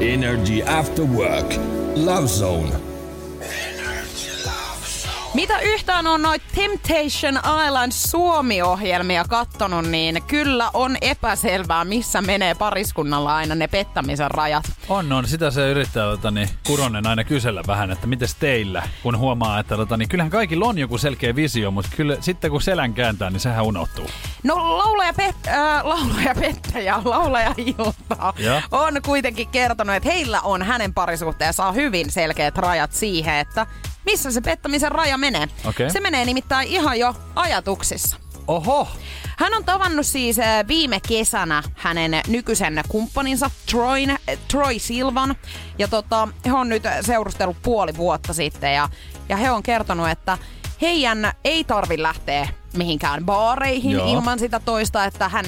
[0.00, 1.54] Energy After Work.
[1.96, 2.93] Love Zone.
[5.34, 13.36] Mitä yhtään on noit Temptation Island Suomi-ohjelmia kattonut, niin kyllä on epäselvää, missä menee pariskunnalla
[13.36, 14.64] aina ne pettämisen rajat.
[14.88, 15.28] On, on.
[15.28, 19.76] Sitä se yrittää tota, niin, Kuronen aina kysellä vähän, että miten teillä, kun huomaa, että
[19.76, 23.40] tota, niin, kyllähän kaikilla on joku selkeä visio, mutta kyllä sitten kun selän kääntää, niin
[23.40, 24.06] sehän unohtuu.
[24.42, 28.60] No laulaja, pet- äh, laulaja pettäjä, laulaja Ilta Joo.
[28.70, 33.66] on kuitenkin kertonut, että heillä on hänen parisuhteensa hyvin selkeät rajat siihen, että
[34.04, 35.48] missä se pettämisen raja menee.
[35.64, 35.90] Okei.
[35.90, 38.16] Se menee nimittäin ihan jo ajatuksissa.
[38.46, 38.88] Oho!
[39.38, 45.36] Hän on tavannut siis äh, viime kesänä hänen nykyisen kumppaninsa Troin, äh, Troy Silvan.
[45.78, 48.88] Ja tota, he on nyt seurustellut puoli vuotta sitten ja,
[49.28, 50.38] ja he on kertonut, että
[50.82, 54.12] heidän ei tarvi lähteä mihinkään baareihin Joo.
[54.12, 55.44] ilman sitä toista, että hän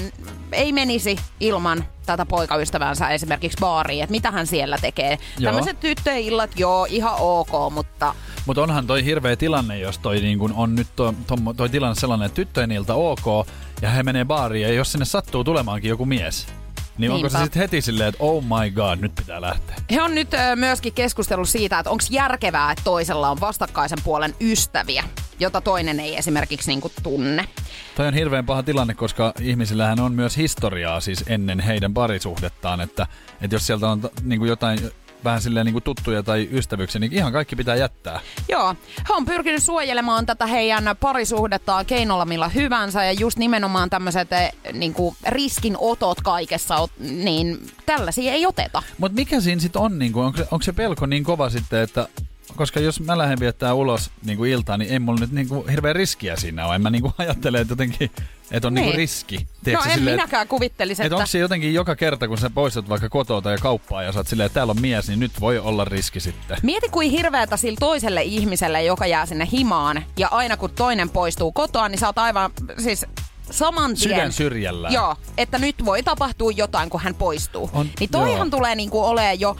[0.57, 5.17] ei menisi ilman tätä poikaystävänsä esimerkiksi baariin, että mitä hän siellä tekee.
[5.39, 5.51] Joo.
[5.51, 8.15] Tämmöiset tyttöillat, joo, ihan ok, mutta
[8.45, 11.95] Mutta onhan toi hirveä tilanne, jos toi niin kun on nyt to, tommo- toi tilanne
[11.95, 13.47] sellainen, että tyttöjen ilta ok,
[13.81, 16.47] ja he menee baariin, ja jos sinne sattuu tulemaankin joku mies,
[16.97, 19.75] niin onko se sitten heti silleen, että oh my god, nyt pitää lähteä?
[19.91, 24.35] He on nyt ö, myöskin keskustellut siitä, että onko järkevää, että toisella on vastakkaisen puolen
[24.41, 25.03] ystäviä,
[25.39, 27.47] jota toinen ei esimerkiksi niinku tunne.
[27.95, 33.07] Toi on hirveän paha tilanne, koska ihmisillähän on myös historiaa siis ennen heidän parisuhdettaan, että,
[33.41, 34.79] että jos sieltä on niin kuin jotain
[35.23, 38.19] vähän silleen niin kuin tuttuja tai ystävyyksiä, niin ihan kaikki pitää jättää.
[38.49, 38.75] Joo,
[39.09, 44.27] he on pyrkinyt suojelemaan tätä heidän parisuhdettaan keinolla millä hyvänsä ja just nimenomaan tämmöiset
[44.73, 48.83] niinku, riskinotot kaikessa, niin tällaisia ei oteta.
[48.97, 52.07] Mutta mikä siinä sitten on, niin kuin, onko, onko se pelko niin kova sitten, että
[52.55, 55.69] koska jos mä lähden viettää ulos niin kuin iltaan, niin ei mulla nyt niin kuin
[55.69, 56.75] hirveä riskiä siinä ole.
[56.75, 58.11] En mä niin kuin ajattele, että jotenkin,
[58.51, 58.81] että on niin.
[58.81, 58.91] Niin.
[58.91, 59.37] kuin riski.
[59.37, 62.89] No Tiedätkö, en silleen, minäkään kuvittelisi, Että onko se jotenkin joka kerta, kun sä poistut
[62.89, 65.59] vaikka kotoa tai kauppaa ja sä oot silleen, että täällä on mies, niin nyt voi
[65.59, 66.57] olla riski sitten.
[66.63, 70.03] Mieti kuin hirveätä sillä toiselle ihmiselle, joka jää sinne himaan.
[70.17, 73.05] Ja aina kun toinen poistuu kotoa, niin sä oot aivan siis
[73.51, 73.97] saman tien...
[73.97, 74.93] Sydän syrjällään.
[74.93, 77.69] Joo, että nyt voi tapahtua jotain, kun hän poistuu.
[77.73, 78.49] On- niin toihan joo.
[78.49, 79.55] tulee niinku olemaan jo...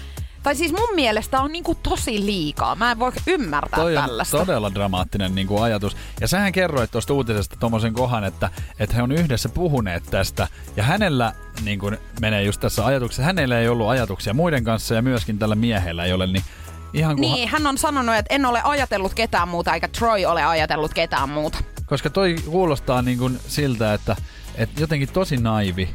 [0.48, 2.76] Tai siis mun mielestä on niinku tosi liikaa.
[2.76, 4.38] Mä en voi ymmärtää Toi on tällaista.
[4.38, 5.98] todella dramaattinen niin kuin ajatus.
[6.22, 10.48] Ja sähän kerroit tuosta uutisesta tuommoisen kohan, että, että he on yhdessä puhuneet tästä.
[10.76, 11.34] Ja hänellä
[11.64, 15.56] niin kuin menee just tässä ajatuksessa, hänellä ei ollut ajatuksia muiden kanssa ja myöskin tällä
[15.56, 16.44] miehellä ei ole, niin
[16.94, 20.46] ihan kun, Niin, hän on sanonut, että en ole ajatellut ketään muuta, eikä Troy ole
[20.46, 21.58] ajatellut ketään muuta.
[21.86, 24.16] koska toi kuulostaa niin kuin siltä, että,
[24.56, 25.90] että jotenkin tosi naivi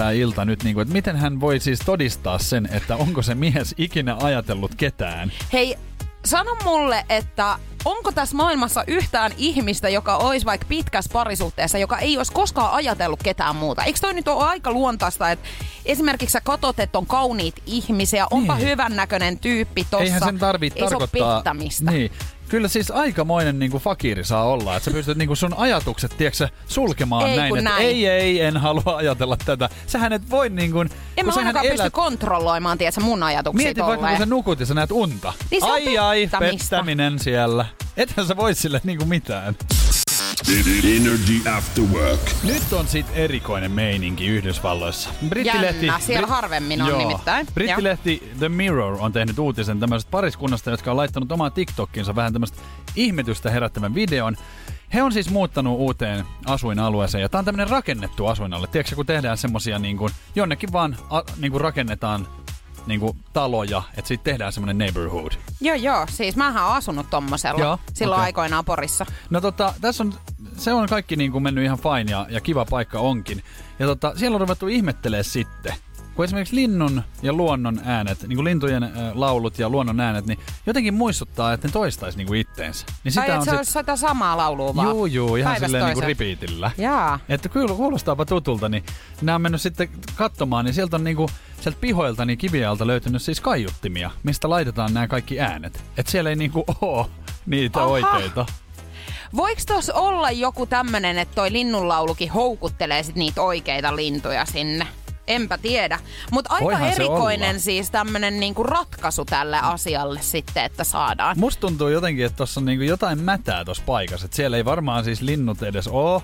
[0.00, 3.34] tämä ilta nyt, niin kuin, että miten hän voi siis todistaa sen, että onko se
[3.34, 5.32] mies ikinä ajatellut ketään.
[5.52, 5.76] Hei,
[6.24, 12.16] sano mulle, että onko tässä maailmassa yhtään ihmistä, joka olisi vaikka pitkässä parisuhteessa, joka ei
[12.16, 13.84] olisi koskaan ajatellut ketään muuta?
[13.84, 15.48] Eikö toi nyt ole aika luontaista, että
[15.86, 18.68] esimerkiksi sä katot, että on kauniit ihmisiä, onpa Niin.
[18.68, 20.04] hyvännäköinen tyyppi tossa.
[20.04, 21.36] Eihän sen tarvitse ei se ole tarkoittaa...
[21.36, 21.90] pittämistä.
[21.90, 22.12] Niin.
[22.50, 27.26] Kyllä siis aikamoinen niinku fakiri saa olla, että sä pystyt niinku sun ajatukset, tiedätkö, sulkemaan
[27.26, 27.86] Ei, näin, että näin.
[27.86, 29.68] ei, ei, en halua ajatella tätä.
[29.86, 30.80] Sähän et voi niinku...
[31.16, 34.66] En mä ainakaan elät- pysty kontrolloimaan, tiedätkö, mun ajatuksia Mieti vaikka, kun sä nukut ja
[34.66, 35.32] sä näet unta.
[35.50, 36.76] Niin ai ai, pettämistä.
[36.76, 37.66] pettäminen siellä.
[37.96, 39.56] Ethän sä voi sille niinku mitään.
[40.50, 42.20] Energy After Work.
[42.42, 45.10] Nyt on sit erikoinen meininki Yhdysvalloissa.
[45.44, 47.46] Jännä, siellä harvemmin on nimittäin.
[47.54, 52.58] Brittilehti The Mirror on tehnyt uutisen tämmöisestä pariskunnasta, jotka on laittanut omaan TikTokkiinsa vähän tämmöistä
[52.96, 54.36] ihmetystä herättävän videon.
[54.94, 58.66] He on siis muuttanut uuteen asuinalueeseen ja tää on tämmönen rakennettu asuinalue.
[58.66, 62.26] Tiedätkö, kun tehdään semmosia niin kuin, jonnekin vaan a, niin kuin rakennetaan
[62.86, 65.32] niin kuin taloja, että siitä tehdään semmonen neighborhood.
[65.60, 66.06] Joo, joo.
[66.10, 68.26] Siis mähän oon asunut tommosella Joo, silloin okei.
[68.26, 69.06] aikoinaan Porissa.
[69.30, 70.14] No tota, tässä on,
[70.60, 73.42] se on kaikki niin kuin mennyt ihan fine ja, ja kiva paikka onkin.
[73.78, 75.74] Ja tota, siellä on ruvettu ihmettelee sitten,
[76.14, 80.38] kun esimerkiksi linnun ja luonnon äänet, niin kuin lintujen äh, laulut ja luonnon äänet, niin
[80.66, 82.86] jotenkin muistuttaa, että ne toistaisi niin kuin itteensä.
[83.04, 84.88] Niin sitä et on se sit, olisi sitä samaa laulua vaan.
[84.88, 86.70] juu, juu, ihan päivästä silleen niin kuin repeatillä.
[86.78, 87.18] Jaa.
[87.28, 88.84] Että kyllä kuulostaapa tutulta, niin
[89.22, 93.40] nämä on mennyt sitten katsomaan, niin sieltä on niinku, sieltä pihoilta niin kivialta löytynyt siis
[93.40, 95.84] kaiuttimia, mistä laitetaan nämä kaikki äänet.
[95.96, 97.10] Että siellä ei niinku oo
[97.46, 97.88] niitä Aha.
[97.88, 98.46] oikeita.
[99.36, 104.86] Voiko tos olla joku tämmönen, että toi linnunlaulukin houkuttelee sit niitä oikeita lintuja sinne?
[105.26, 105.98] Enpä tiedä.
[106.30, 111.38] Mutta aika Voihan erikoinen siis tämmönen niinku ratkaisu tälle asialle sitten, että saadaan.
[111.38, 114.24] Musta tuntuu jotenkin, että tuossa on niinku jotain mätää tuossa paikassa.
[114.24, 116.22] Että siellä ei varmaan siis linnut edes oo.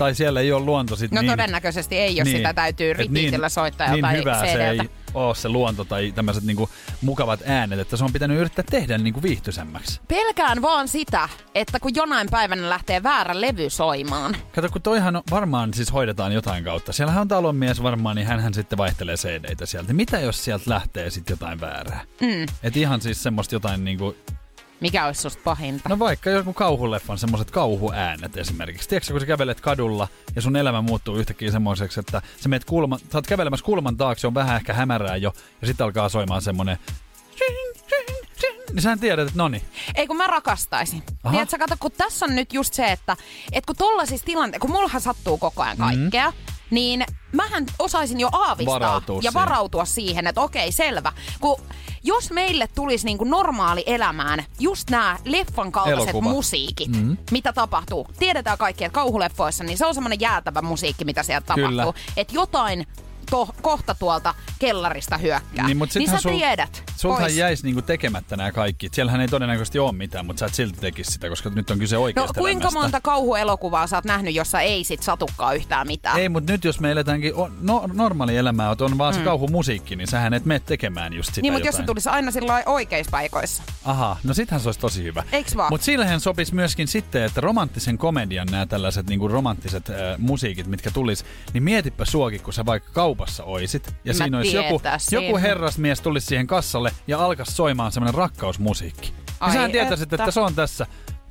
[0.00, 1.30] Tai siellä ei ole luonto sit No niin...
[1.30, 4.82] todennäköisesti ei, jos sitä täytyy et repeatillä soittaa niin jotain hyvää se CD-ltä.
[4.82, 8.98] ei ole se luonto tai tämmöiset niinku mukavat äänet, että se on pitänyt yrittää tehdä
[8.98, 10.00] niinku viihtyisemmäksi.
[10.08, 14.36] Pelkään vaan sitä, että kun jonain päivänä lähtee väärä levy soimaan.
[14.54, 16.92] Kato, kun toihan varmaan siis hoidetaan jotain kautta.
[16.92, 19.92] Siellähän on talonmies varmaan, niin hän sitten vaihtelee CD-tä sieltä.
[19.92, 22.00] Mitä jos sieltä lähtee sitten jotain väärää?
[22.20, 22.46] Mm.
[22.62, 24.16] Et ihan siis semmoista jotain niinku
[24.80, 25.88] Mikä olisi susta pahinta?
[25.88, 28.88] No vaikka joku kauhuleffan semmoiset kauhuäänet esimerkiksi.
[28.88, 32.98] Tiedätkö, kun sä kävelet kadulla ja sun elämä muuttuu yhtäkkiä semmoiseksi, että sä meet kulma,
[32.98, 36.78] sä oot kävelemässä kulman taakse, on vähän ehkä hämärää jo, ja sitten alkaa soimaan semmonen
[38.72, 39.62] niin sä tiedät, että noni.
[39.94, 41.02] Ei kun mä rakastaisin.
[41.24, 41.32] Aha.
[41.32, 43.16] Tiedätkö, kato, kun tässä on nyt just se, että,
[43.52, 46.36] että kun tollasissa tilanteissa, kun mullahan sattuu koko ajan kaikkea, mm.
[46.70, 49.34] Niin mähän osaisin jo aavistaa Varautua ja siihen.
[49.34, 51.12] varautua siihen, että okei, selvä.
[51.40, 51.60] Kun
[52.02, 56.28] jos meille tulisi niinku normaali elämään just nämä leffan kaltaiset Elokuva.
[56.30, 57.16] musiikit, mm.
[57.30, 58.06] mitä tapahtuu.
[58.18, 61.82] Tiedetään kaikki, että kauhuleffoissa, niin se on semmoinen jäätävä musiikki, mitä sieltä Kyllä.
[61.82, 62.02] tapahtuu.
[62.16, 62.86] Että jotain
[63.30, 65.66] to, kohta tuolta kellarista hyökkää.
[65.66, 66.89] Niin, mut niin sä sul- tiedät.
[67.00, 67.36] Sultahan pois.
[67.36, 68.88] jäisi niinku tekemättä nämä kaikki.
[68.92, 71.96] Siellähän ei todennäköisesti ole mitään, mutta sä et silti tekisi sitä, koska nyt on kyse
[71.96, 72.80] No oikeasta kuinka elämästä.
[72.80, 76.18] monta kauhuelokuvaa sä oot nähnyt, jossa ei sit satukaan yhtään mitään?
[76.18, 79.96] Ei, mutta nyt jos me eletäänkin o- no, normaali elämää, että on vaan se kauhumusiikki,
[79.96, 83.10] niin sähän et mene tekemään just sitä niin, mutta jos se tulisi aina sillä oikeissa
[83.10, 83.62] paikoissa.
[83.84, 85.22] Aha, no sittenhän se olisi tosi hyvä.
[85.32, 85.72] Eiks vaan?
[85.72, 90.90] Mutta sillähän sopisi myöskin sitten, että romanttisen komedian nämä tällaiset niinku romanttiset äh, musiikit, mitkä
[90.90, 95.36] tulis, niin mietipä suokin, kun sä vaikka kaupassa oisit, ja Mä siinä olisi joku, joku
[95.38, 99.12] herrasmies tulisi siihen kassalle ja alkaisi soimaan semmoinen rakkausmusiikki.
[99.26, 100.24] Ja Ai sähän tietäisit, että.
[100.24, 100.86] että se on tässä.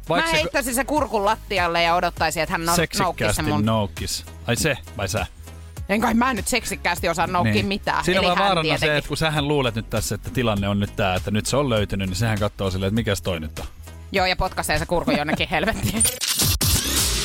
[0.09, 3.65] Mä se heittäisin se kurkun lattialle ja odottaisin, että hän no- noukkisi sen mun...
[3.65, 4.25] noukkis.
[4.47, 5.25] Ai se, vai sä?
[5.89, 7.97] En kai mä nyt seksikkäästi osaa noukkia mitään.
[7.97, 8.05] Niin.
[8.05, 8.97] Siinä on vaarana se, tietenkin.
[8.97, 11.69] että kun sähän luulet nyt tässä, että tilanne on nyt tää, että nyt se on
[11.69, 13.65] löytynyt, niin sehän katsoo silleen, että mikäs toi nyt on.
[14.11, 16.03] Joo, ja potkaisee se kurku jonnekin helvettiin.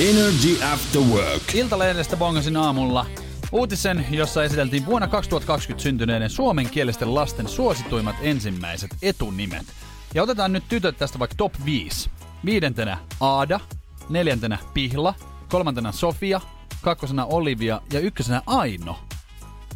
[0.00, 1.54] Energy After Work.
[1.54, 3.06] Iltalehdestä bongasin aamulla
[3.54, 9.66] uutisen, jossa esiteltiin vuonna 2020 syntyneiden suomenkielisten lasten suosituimmat ensimmäiset etunimet.
[10.14, 12.10] Ja otetaan nyt tytöt tästä vaikka top 5.
[12.44, 13.60] Viidentenä Aada,
[14.08, 15.14] neljäntenä Pihla,
[15.48, 16.40] kolmantena Sofia,
[16.82, 18.96] kakkosena Olivia ja ykkösenä Aino.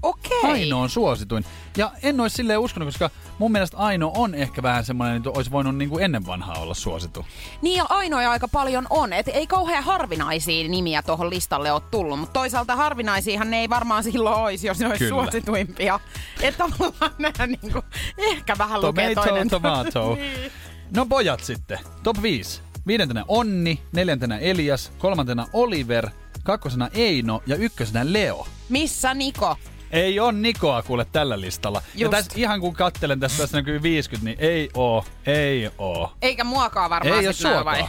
[0.03, 0.39] Okei.
[0.45, 1.45] Aino on suosituin.
[1.77, 5.51] Ja en olisi silleen uskonut, koska mun mielestä Aino on ehkä vähän semmoinen, että olisi
[5.51, 7.27] voinut niin kuin ennen vanhaa olla suosittu.
[7.63, 9.13] Niin ja ainoja aika paljon on.
[9.13, 14.05] Et ei kauhean harvinaisia nimiä tuohon listalle ole tullut, mutta toisaalta harvinaisiahan ne ei varmaan
[14.05, 15.23] silloin olisi, jos ne olisi Kyllä.
[15.23, 16.01] suosituimpia.
[16.41, 17.83] Että tavallaan nämä niinku,
[18.19, 19.49] ehkä vähän lukee Tomato, toinen.
[19.49, 20.15] tomato.
[20.15, 20.53] niin.
[20.97, 21.79] No pojat sitten.
[22.03, 22.61] Top 5.
[22.87, 26.11] Viidentenä Onni, neljäntenä Elias, kolmantena Oliver,
[26.45, 28.47] kakkosena Eino ja ykkösenä Leo.
[28.69, 29.57] Missä Niko?
[29.91, 31.83] Ei on Nikoa kuule tällä listalla.
[31.95, 32.11] Ja Just.
[32.11, 36.13] tässä, ihan kun kattelen tässä, tässä näkyy 50, niin ei oo, ei oo.
[36.23, 37.85] Eikä muakaan varmaan Ei sit näy vai?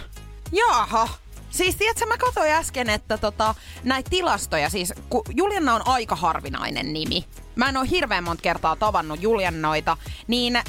[0.52, 1.10] Jaha.
[1.50, 6.94] Siis tiedätkö, mä katsoin äsken, että tota, näitä tilastoja, siis kun Julianna on aika harvinainen
[6.94, 7.26] nimi.
[7.56, 10.62] Mä en ole hirveän monta kertaa tavannut Juliannoita, niin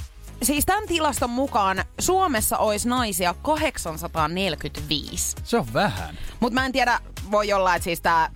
[0.43, 5.37] siis tämän tilaston mukaan Suomessa olisi naisia 845.
[5.45, 6.19] Se on vähän.
[6.41, 8.31] Mutta mä en tiedä, voi olla, että siis tää,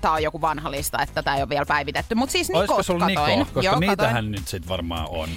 [0.00, 2.14] tää on joku vanha lista, että tää ei ole vielä päivitetty.
[2.14, 3.38] Mutta siis Niko sulla katoin.
[3.38, 3.44] Niko?
[3.54, 4.30] Koska Joo, niitähän katoin.
[4.32, 5.28] nyt sit varmaan on.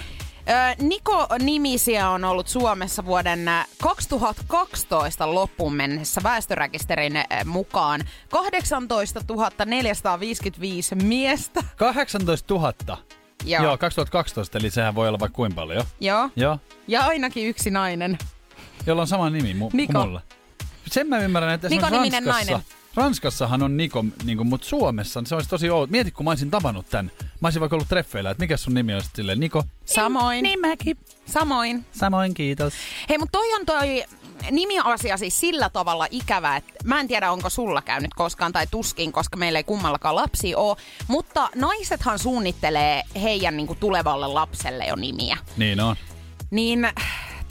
[0.81, 7.13] Niko-nimisiä on ollut Suomessa vuoden ä, 2012 loppuun mennessä väestörekisterin
[7.45, 9.19] mukaan 18
[9.65, 11.63] 455 miestä.
[11.75, 12.73] 18 000.
[13.45, 13.63] Joo.
[13.63, 15.83] Joo, 2012, eli sehän voi olla vaikka kuinka paljon.
[15.99, 16.29] Joo.
[16.35, 16.59] Joo.
[16.87, 18.17] Ja ainakin yksi nainen.
[18.85, 19.93] Jolla on sama nimi mu- Niko.
[19.93, 20.21] kuin mulla.
[20.91, 22.65] Sen mä ymmärrän, että Niko-niminen Ranskassa, nainen.
[22.95, 25.91] Ranskassahan on Niko, niin kuin, mutta Suomessa se olisi tosi outo.
[25.91, 27.11] Mieti, kun mä olisin tavannut tän.
[27.39, 29.63] Mä olisin vaikka ollut treffeillä, että mikä sun nimi on sitten silleen Niko.
[29.85, 30.43] Samoin.
[30.43, 30.97] Niin mäkin.
[31.25, 31.85] Samoin.
[31.91, 32.73] Samoin, kiitos.
[33.09, 34.03] Hei, mutta toi on toi
[34.51, 39.11] nimiasia siis sillä tavalla ikävä, että mä en tiedä onko sulla käynyt koskaan tai tuskin,
[39.11, 40.77] koska meillä ei kummallakaan lapsi ole,
[41.07, 45.37] mutta naisethan suunnittelee heidän niinku tulevalle lapselle jo nimiä.
[45.57, 45.95] Niin on.
[46.51, 46.87] Niin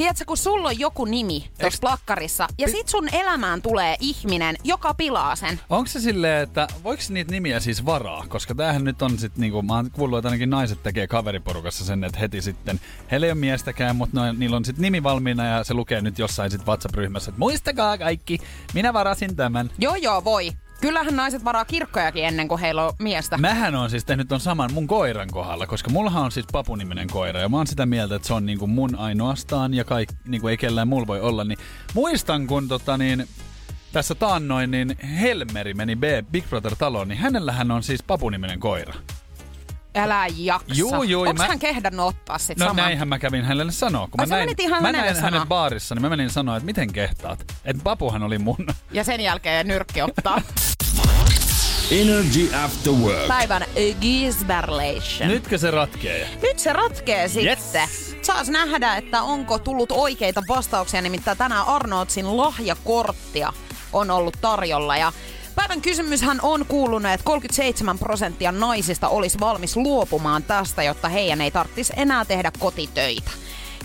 [0.03, 4.95] tiedätkö, kun sulla on joku nimi tuossa plakkarissa ja sit sun elämään tulee ihminen, joka
[4.95, 5.61] pilaa sen.
[5.71, 8.25] Onko se silleen, että voiko niitä nimiä siis varaa?
[8.29, 12.05] Koska tämähän nyt on sit niinku, mä oon kuullut, että ainakin naiset tekee kaveriporukassa sen,
[12.05, 15.65] että heti sitten, heillä ei ole miestäkään, mutta no, niillä on sitten nimi valmiina ja
[15.65, 18.38] se lukee nyt jossain sit WhatsApp-ryhmässä, että muistakaa kaikki,
[18.75, 19.71] minä varasin tämän.
[19.79, 20.53] Joo joo, voi.
[20.83, 23.38] Kyllähän naiset varaa kirkkojakin ennen kuin heillä on miestä.
[23.38, 27.40] Mähän on siis tehnyt ton saman mun koiran kohdalla, koska mullahan on siis papuniminen koira
[27.40, 30.57] ja mä oon sitä mieltä, että se on niinku mun ainoastaan ja kaik, niinku ei
[30.57, 31.45] kellään mulla voi olla.
[31.45, 31.59] Niin
[31.95, 33.29] muistan, kun tota niin,
[33.92, 38.95] tässä taannoin, niin Helmeri meni B, Big Brother taloon, niin hänellähän on siis papuniminen koira.
[39.95, 40.75] Älä jaksa.
[40.75, 42.77] Juu, juu, Onks mä- hän kehdannut ottaa sit No saman?
[42.85, 44.09] näinhän mä kävin hänelle sanoa.
[44.11, 46.92] Kun Ai, mä näin, ihan mä näin hänet baarissa, niin mä menin sanoa, että miten
[46.92, 47.45] kehtaat.
[47.64, 48.66] Että papuhan oli mun.
[48.92, 50.42] Ja sen jälkeen nyrkki ottaa
[52.00, 53.28] Energy After Work.
[53.28, 53.64] päivän
[54.00, 55.28] Gisberlation.
[55.28, 56.28] Nytkö se ratkee?
[56.42, 57.88] Nyt se ratkee sitten.
[57.88, 58.16] Yes.
[58.22, 61.02] Saas nähdä, että onko tullut oikeita vastauksia.
[61.02, 63.52] Nimittäin tänään Arnoldsin lahjakorttia
[63.92, 64.96] on ollut tarjolla.
[64.96, 65.12] Ja
[65.55, 71.50] päivän kysymyshän on kuulunut, että 37 prosenttia naisista olisi valmis luopumaan tästä, jotta heidän ei
[71.50, 73.31] tarvitsisi enää tehdä kotitöitä.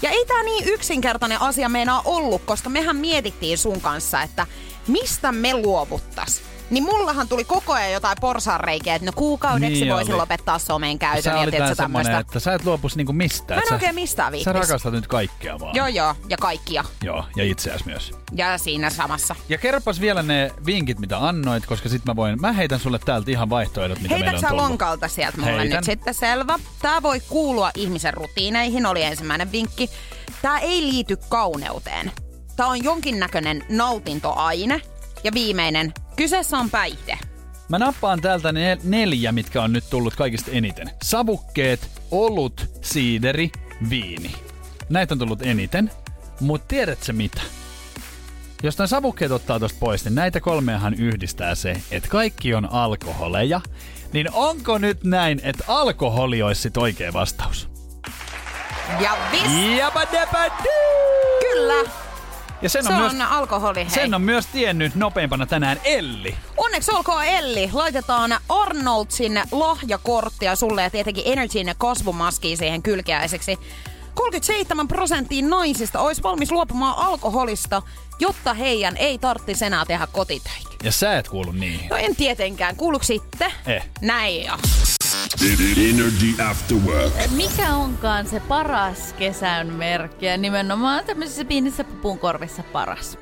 [0.02, 4.48] Ja ei tää niin yksinkertainen asia meinaa ollut, koska mehän mietittiin sun kanssa, että
[4.88, 6.42] mistä me luovuttas.
[6.70, 10.22] Niin mullahan tuli koko ajan jotain porsaanreikiä, että no kuukaudeksi Niin voisin oli.
[10.22, 11.24] lopettaa somen käytön.
[11.24, 12.18] Sä ja olit tiedätkö, tämmöistä.
[12.18, 13.58] että sä et luopus niinku mistään.
[13.58, 14.54] Mä en sä, oikein mistään Sä viittis.
[14.54, 15.76] rakastat nyt kaikkea vaan.
[15.76, 16.84] Joo joo, ja kaikkia.
[17.04, 18.12] Joo, ja itseäsi myös.
[18.36, 19.36] Ja siinä samassa.
[19.50, 23.32] Ja kerropas vielä ne vinkit, mitä annoit, koska sit mä voin, mä heitän sulle täältä
[23.32, 24.70] ihan vaihtoehdot, mitä Heitätkö meillä sä on tullut.
[24.70, 25.76] lonkalta sieltä mulle Heitän.
[25.76, 26.60] nyt sitten selvä?
[26.82, 29.90] Tää voi kuulua ihmisen rutiineihin, oli ensimmäinen vinkki.
[30.42, 32.12] Tää ei liity kauneuteen.
[32.56, 34.82] Tää on jonkinnäköinen nautintoaine.
[35.24, 37.18] Ja viimeinen, kyseessä on päihde.
[37.70, 40.90] Mä nappaan täältä ne neljä, mitkä on nyt tullut kaikista eniten.
[41.04, 43.52] Savukkeet, olut, siideri,
[43.90, 44.36] viini.
[44.90, 45.92] Näitä on tullut eniten.
[46.40, 47.42] Mut tiedätkö mitä?
[48.64, 53.62] Jos nämä savukkeet ottaa tosta pois, niin näitä kolmeahan yhdistää se, että kaikki on alkoholeja.
[54.14, 57.70] Niin onko nyt näin, että alkoholi olisi sit oikea vastaus?
[59.00, 59.42] Ja vis,
[61.40, 61.92] kyllä,
[62.62, 63.80] Ja sen se on, on, myös, alkoholi.
[63.80, 63.90] Hei.
[63.90, 66.36] sen on myös tiennyt nopeimpana tänään Elli.
[66.58, 67.70] Onneksi olkoon Elli.
[67.74, 73.60] Laitetaan Arnoldsin lahjakorttia sulle ja tietenkin Energyn kasvumaskiin siihen kylkeäiseksi.
[74.18, 77.82] 37 prosenttia naisista olisi valmis luopumaan alkoholista,
[78.20, 80.70] jotta heidän ei tarvitsisi enää tehdä kotitöitä.
[80.84, 81.90] Ja sä et kuulu niihin.
[81.90, 82.76] No en tietenkään.
[82.76, 83.52] Kuuluuko sitten?
[83.66, 83.90] Eh.
[84.02, 84.54] Näin jo.
[85.90, 87.14] Energy After Work.
[87.36, 93.18] Mikä onkaan se paras kesän merkki ja nimenomaan tämmöisissä pienissä pupunkorvissa paras?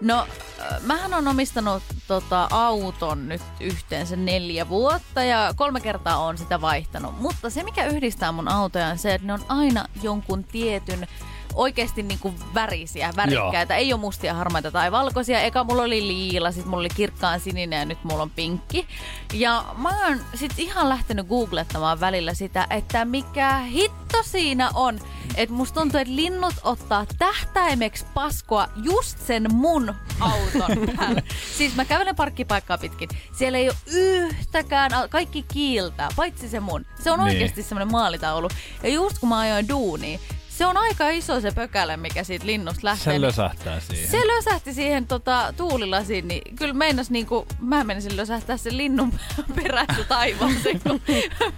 [0.00, 0.26] No,
[0.60, 6.60] äh, mähän on omistanut tota, auton nyt yhteensä neljä vuotta ja kolme kertaa on sitä
[6.60, 7.20] vaihtanut.
[7.20, 11.08] Mutta se, mikä yhdistää mun autoja on se, että ne on aina jonkun tietyn
[11.54, 13.76] oikeasti niinku värisiä, värikkäitä.
[13.76, 15.40] Ei ole mustia, harmaita tai valkoisia.
[15.40, 18.86] Eka mulla oli liila, sitten mulla oli kirkkaan sininen ja nyt mulla on pinkki.
[19.32, 25.00] Ja mä oon sit ihan lähtenyt googlettamaan välillä sitä, että mikä hitto siinä on.
[25.38, 30.70] Että musta tuntuu, että linnut ottaa tähtäimeksi paskoa just sen mun auton
[31.58, 33.08] siis mä kävelen parkkipaikkaa pitkin.
[33.32, 36.86] Siellä ei ole yhtäkään, kaikki kiiltää, paitsi se mun.
[37.02, 37.28] Se on Niin.
[37.28, 38.48] oikeasti semmoinen maalitaulu.
[38.82, 40.20] Ja just kun mä ajoin duuniin,
[40.58, 43.04] se on aika iso se pökälä, mikä siitä linnusta lähtee.
[43.04, 44.10] Se niin lösähtää siihen.
[44.10, 49.12] se lösähti siihen tota, tuulilasiin, niin kyllä meinas niinku, mä menisin lösähtää sen linnun
[49.56, 50.80] perässä taivaaseen.
[50.80, 51.00] kun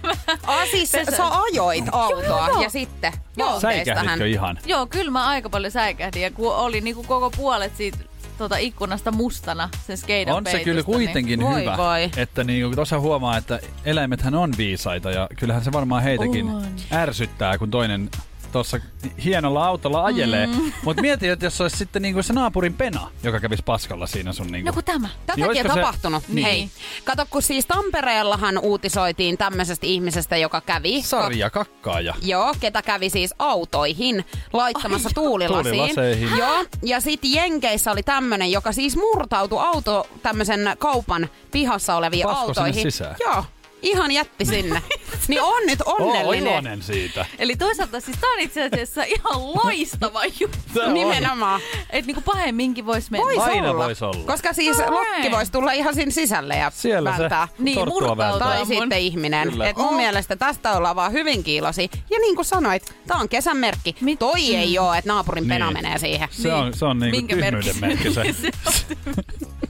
[0.03, 0.11] mä-
[0.47, 2.61] Ah, siis Pesä- sä ajoit autoa Joo, joo.
[2.61, 3.59] ja sitten Joo.
[3.59, 4.59] Säikähditkö ihan?
[4.65, 7.97] Joo, kyllä mä aika paljon säikähdin ja kun oli niinku koko puolet siitä
[8.37, 12.09] tota, ikkunasta mustana sen skeidan On se kyllä kuitenkin Voi hyvä, voi.
[12.17, 16.65] että niin tuossa huomaa, että eläimethän on viisaita ja kyllähän se varmaan heitäkin On.
[16.93, 18.09] ärsyttää, kun toinen
[18.51, 18.79] tuossa
[19.23, 20.47] hienolla autolla ajelee.
[20.47, 20.71] Mm.
[20.83, 24.45] Mutta mieti, että jos olisi sitten niinku se naapurin pena, joka kävisi paskalla siinä sun
[24.45, 24.69] Niin, niinku...
[24.69, 25.07] no kun tämä.
[25.07, 26.23] Niin Tätäkin on olisiko se- tapahtunut.
[26.27, 26.45] Niin.
[26.45, 26.69] Hei.
[27.03, 31.01] Kato, kun siis Tampereellahan uutisoitiin tämmöisestä ihmisestä, joka kävi...
[31.01, 32.13] Sarja kakkaaja.
[32.21, 35.75] Joo, ketä kävi siis autoihin laittamassa Ai, tuulilasiin.
[35.75, 36.37] Tuulilaseihin.
[36.37, 42.39] Joo, ja sitten Jenkeissä oli tämmönen, joka siis murtautui auto tämmöisen kaupan pihassa oleviin Pasko
[42.45, 42.85] autoihin.
[43.19, 43.45] Joo,
[43.81, 44.81] ihan jätti sinne.
[45.27, 46.47] niin on nyt Oo, onnellinen.
[46.51, 47.25] iloinen siitä.
[47.39, 50.91] Eli toisaalta siis tää on itse asiassa ihan loistava juttu.
[50.93, 51.61] Nimenomaan.
[51.89, 53.25] Että niinku pahemminkin vois mennä.
[53.25, 53.85] Vois Aina olla.
[53.85, 54.23] vois olla.
[54.25, 55.13] Koska siis Alright.
[55.15, 57.47] lokki voisi tulla ihan sinne sisälle ja Siellä vääntää.
[57.57, 57.79] se Niin,
[58.17, 58.39] vääntää.
[58.49, 58.67] Tai mun.
[58.67, 59.49] sitten ihminen.
[59.51, 59.69] Kyllä.
[59.69, 59.95] Et mun Oh.
[59.95, 61.89] mielestä tästä ollaan vaan hyvin kiilosi.
[62.09, 63.95] Ja niin kuin sanoit, tää on kesän merkki.
[64.01, 65.73] Mit- Toi ei oo, että naapurin pena Niin.
[65.83, 66.27] menee siihen.
[66.31, 68.23] Se on, se on niinku Minkä tyhmyyden merkki se.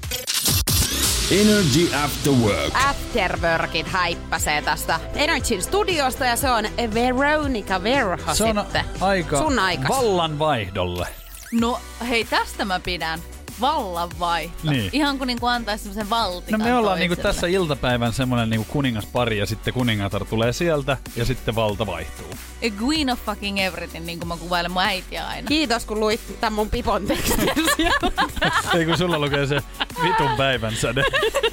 [1.32, 2.74] Energy After Work.
[2.90, 8.86] Afterworkit häippäsee tästä Energy Studiosta ja se on Veronica Verho Se on sitten.
[9.00, 9.90] aika Sun aikas.
[9.90, 11.08] vallanvaihdolle.
[11.52, 11.80] No
[12.10, 13.20] hei, tästä mä pidän.
[13.62, 14.72] Vallanvaihto.
[14.72, 14.90] Niin.
[14.94, 17.34] Ihan kuin niinku antaisi semmoisen No valtikan me ollaan niinku toiselle.
[17.34, 22.28] tässä iltapäivän semmonen niinku kuningaspari ja sitten kuningatar tulee sieltä ja sitten valta vaihtuu.
[22.68, 25.48] A queen of fucking everything, niin kuin mä kuvailen mun äitiä aina.
[25.48, 27.50] Kiitos kun luit tämän mun pipon tekstin
[28.78, 29.60] Ei kun sulla lukee se
[30.04, 31.04] vitun päivän säde.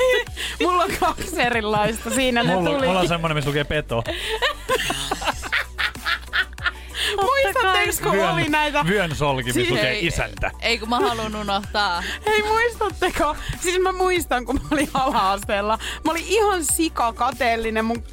[0.63, 2.11] Mulla on kaksi erilaista.
[2.11, 2.87] Siinä ne Mulla, tuli.
[2.87, 4.05] mulla on semmonen, missä lukee peto.
[7.89, 8.85] Muistatteko kun oli näitä?
[8.87, 10.51] vyön solki, missä Siis- lukee Ei, isäntä.
[10.61, 12.03] Ei kun mä haluan unohtaa.
[12.27, 13.37] Hei muistatteko?
[13.61, 15.79] Siis mä muistan, kun mä olin ala-asteella.
[16.05, 18.05] Mä olin ihan sikakateellinen mun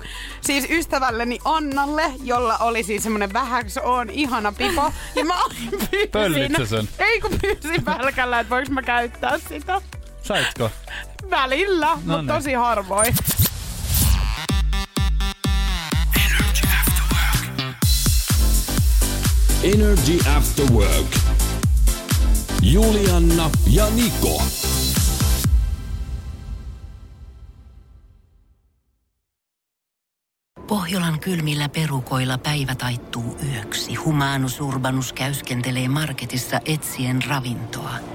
[0.41, 4.91] siis ystävälleni Annalle, jolla oli siis semmonen vähäks on ihana pipo.
[5.15, 5.36] Ja mä
[6.11, 6.67] pyysin.
[6.67, 6.89] Sen?
[6.99, 9.82] Ei kun pyysin pälkällä, että voiko mä käyttää sitä.
[10.23, 10.71] Saitko?
[11.30, 12.28] Välillä, No mutta niin.
[12.28, 13.15] tosi harvoin.
[19.74, 21.16] Energy After Work.
[22.61, 24.41] Julianna ja Niko.
[30.68, 33.95] Pohjolan kylmillä perukoilla päivä taittuu yöksi.
[33.95, 38.14] Humanus Urbanus käyskentelee marketissa etsien ravintoa.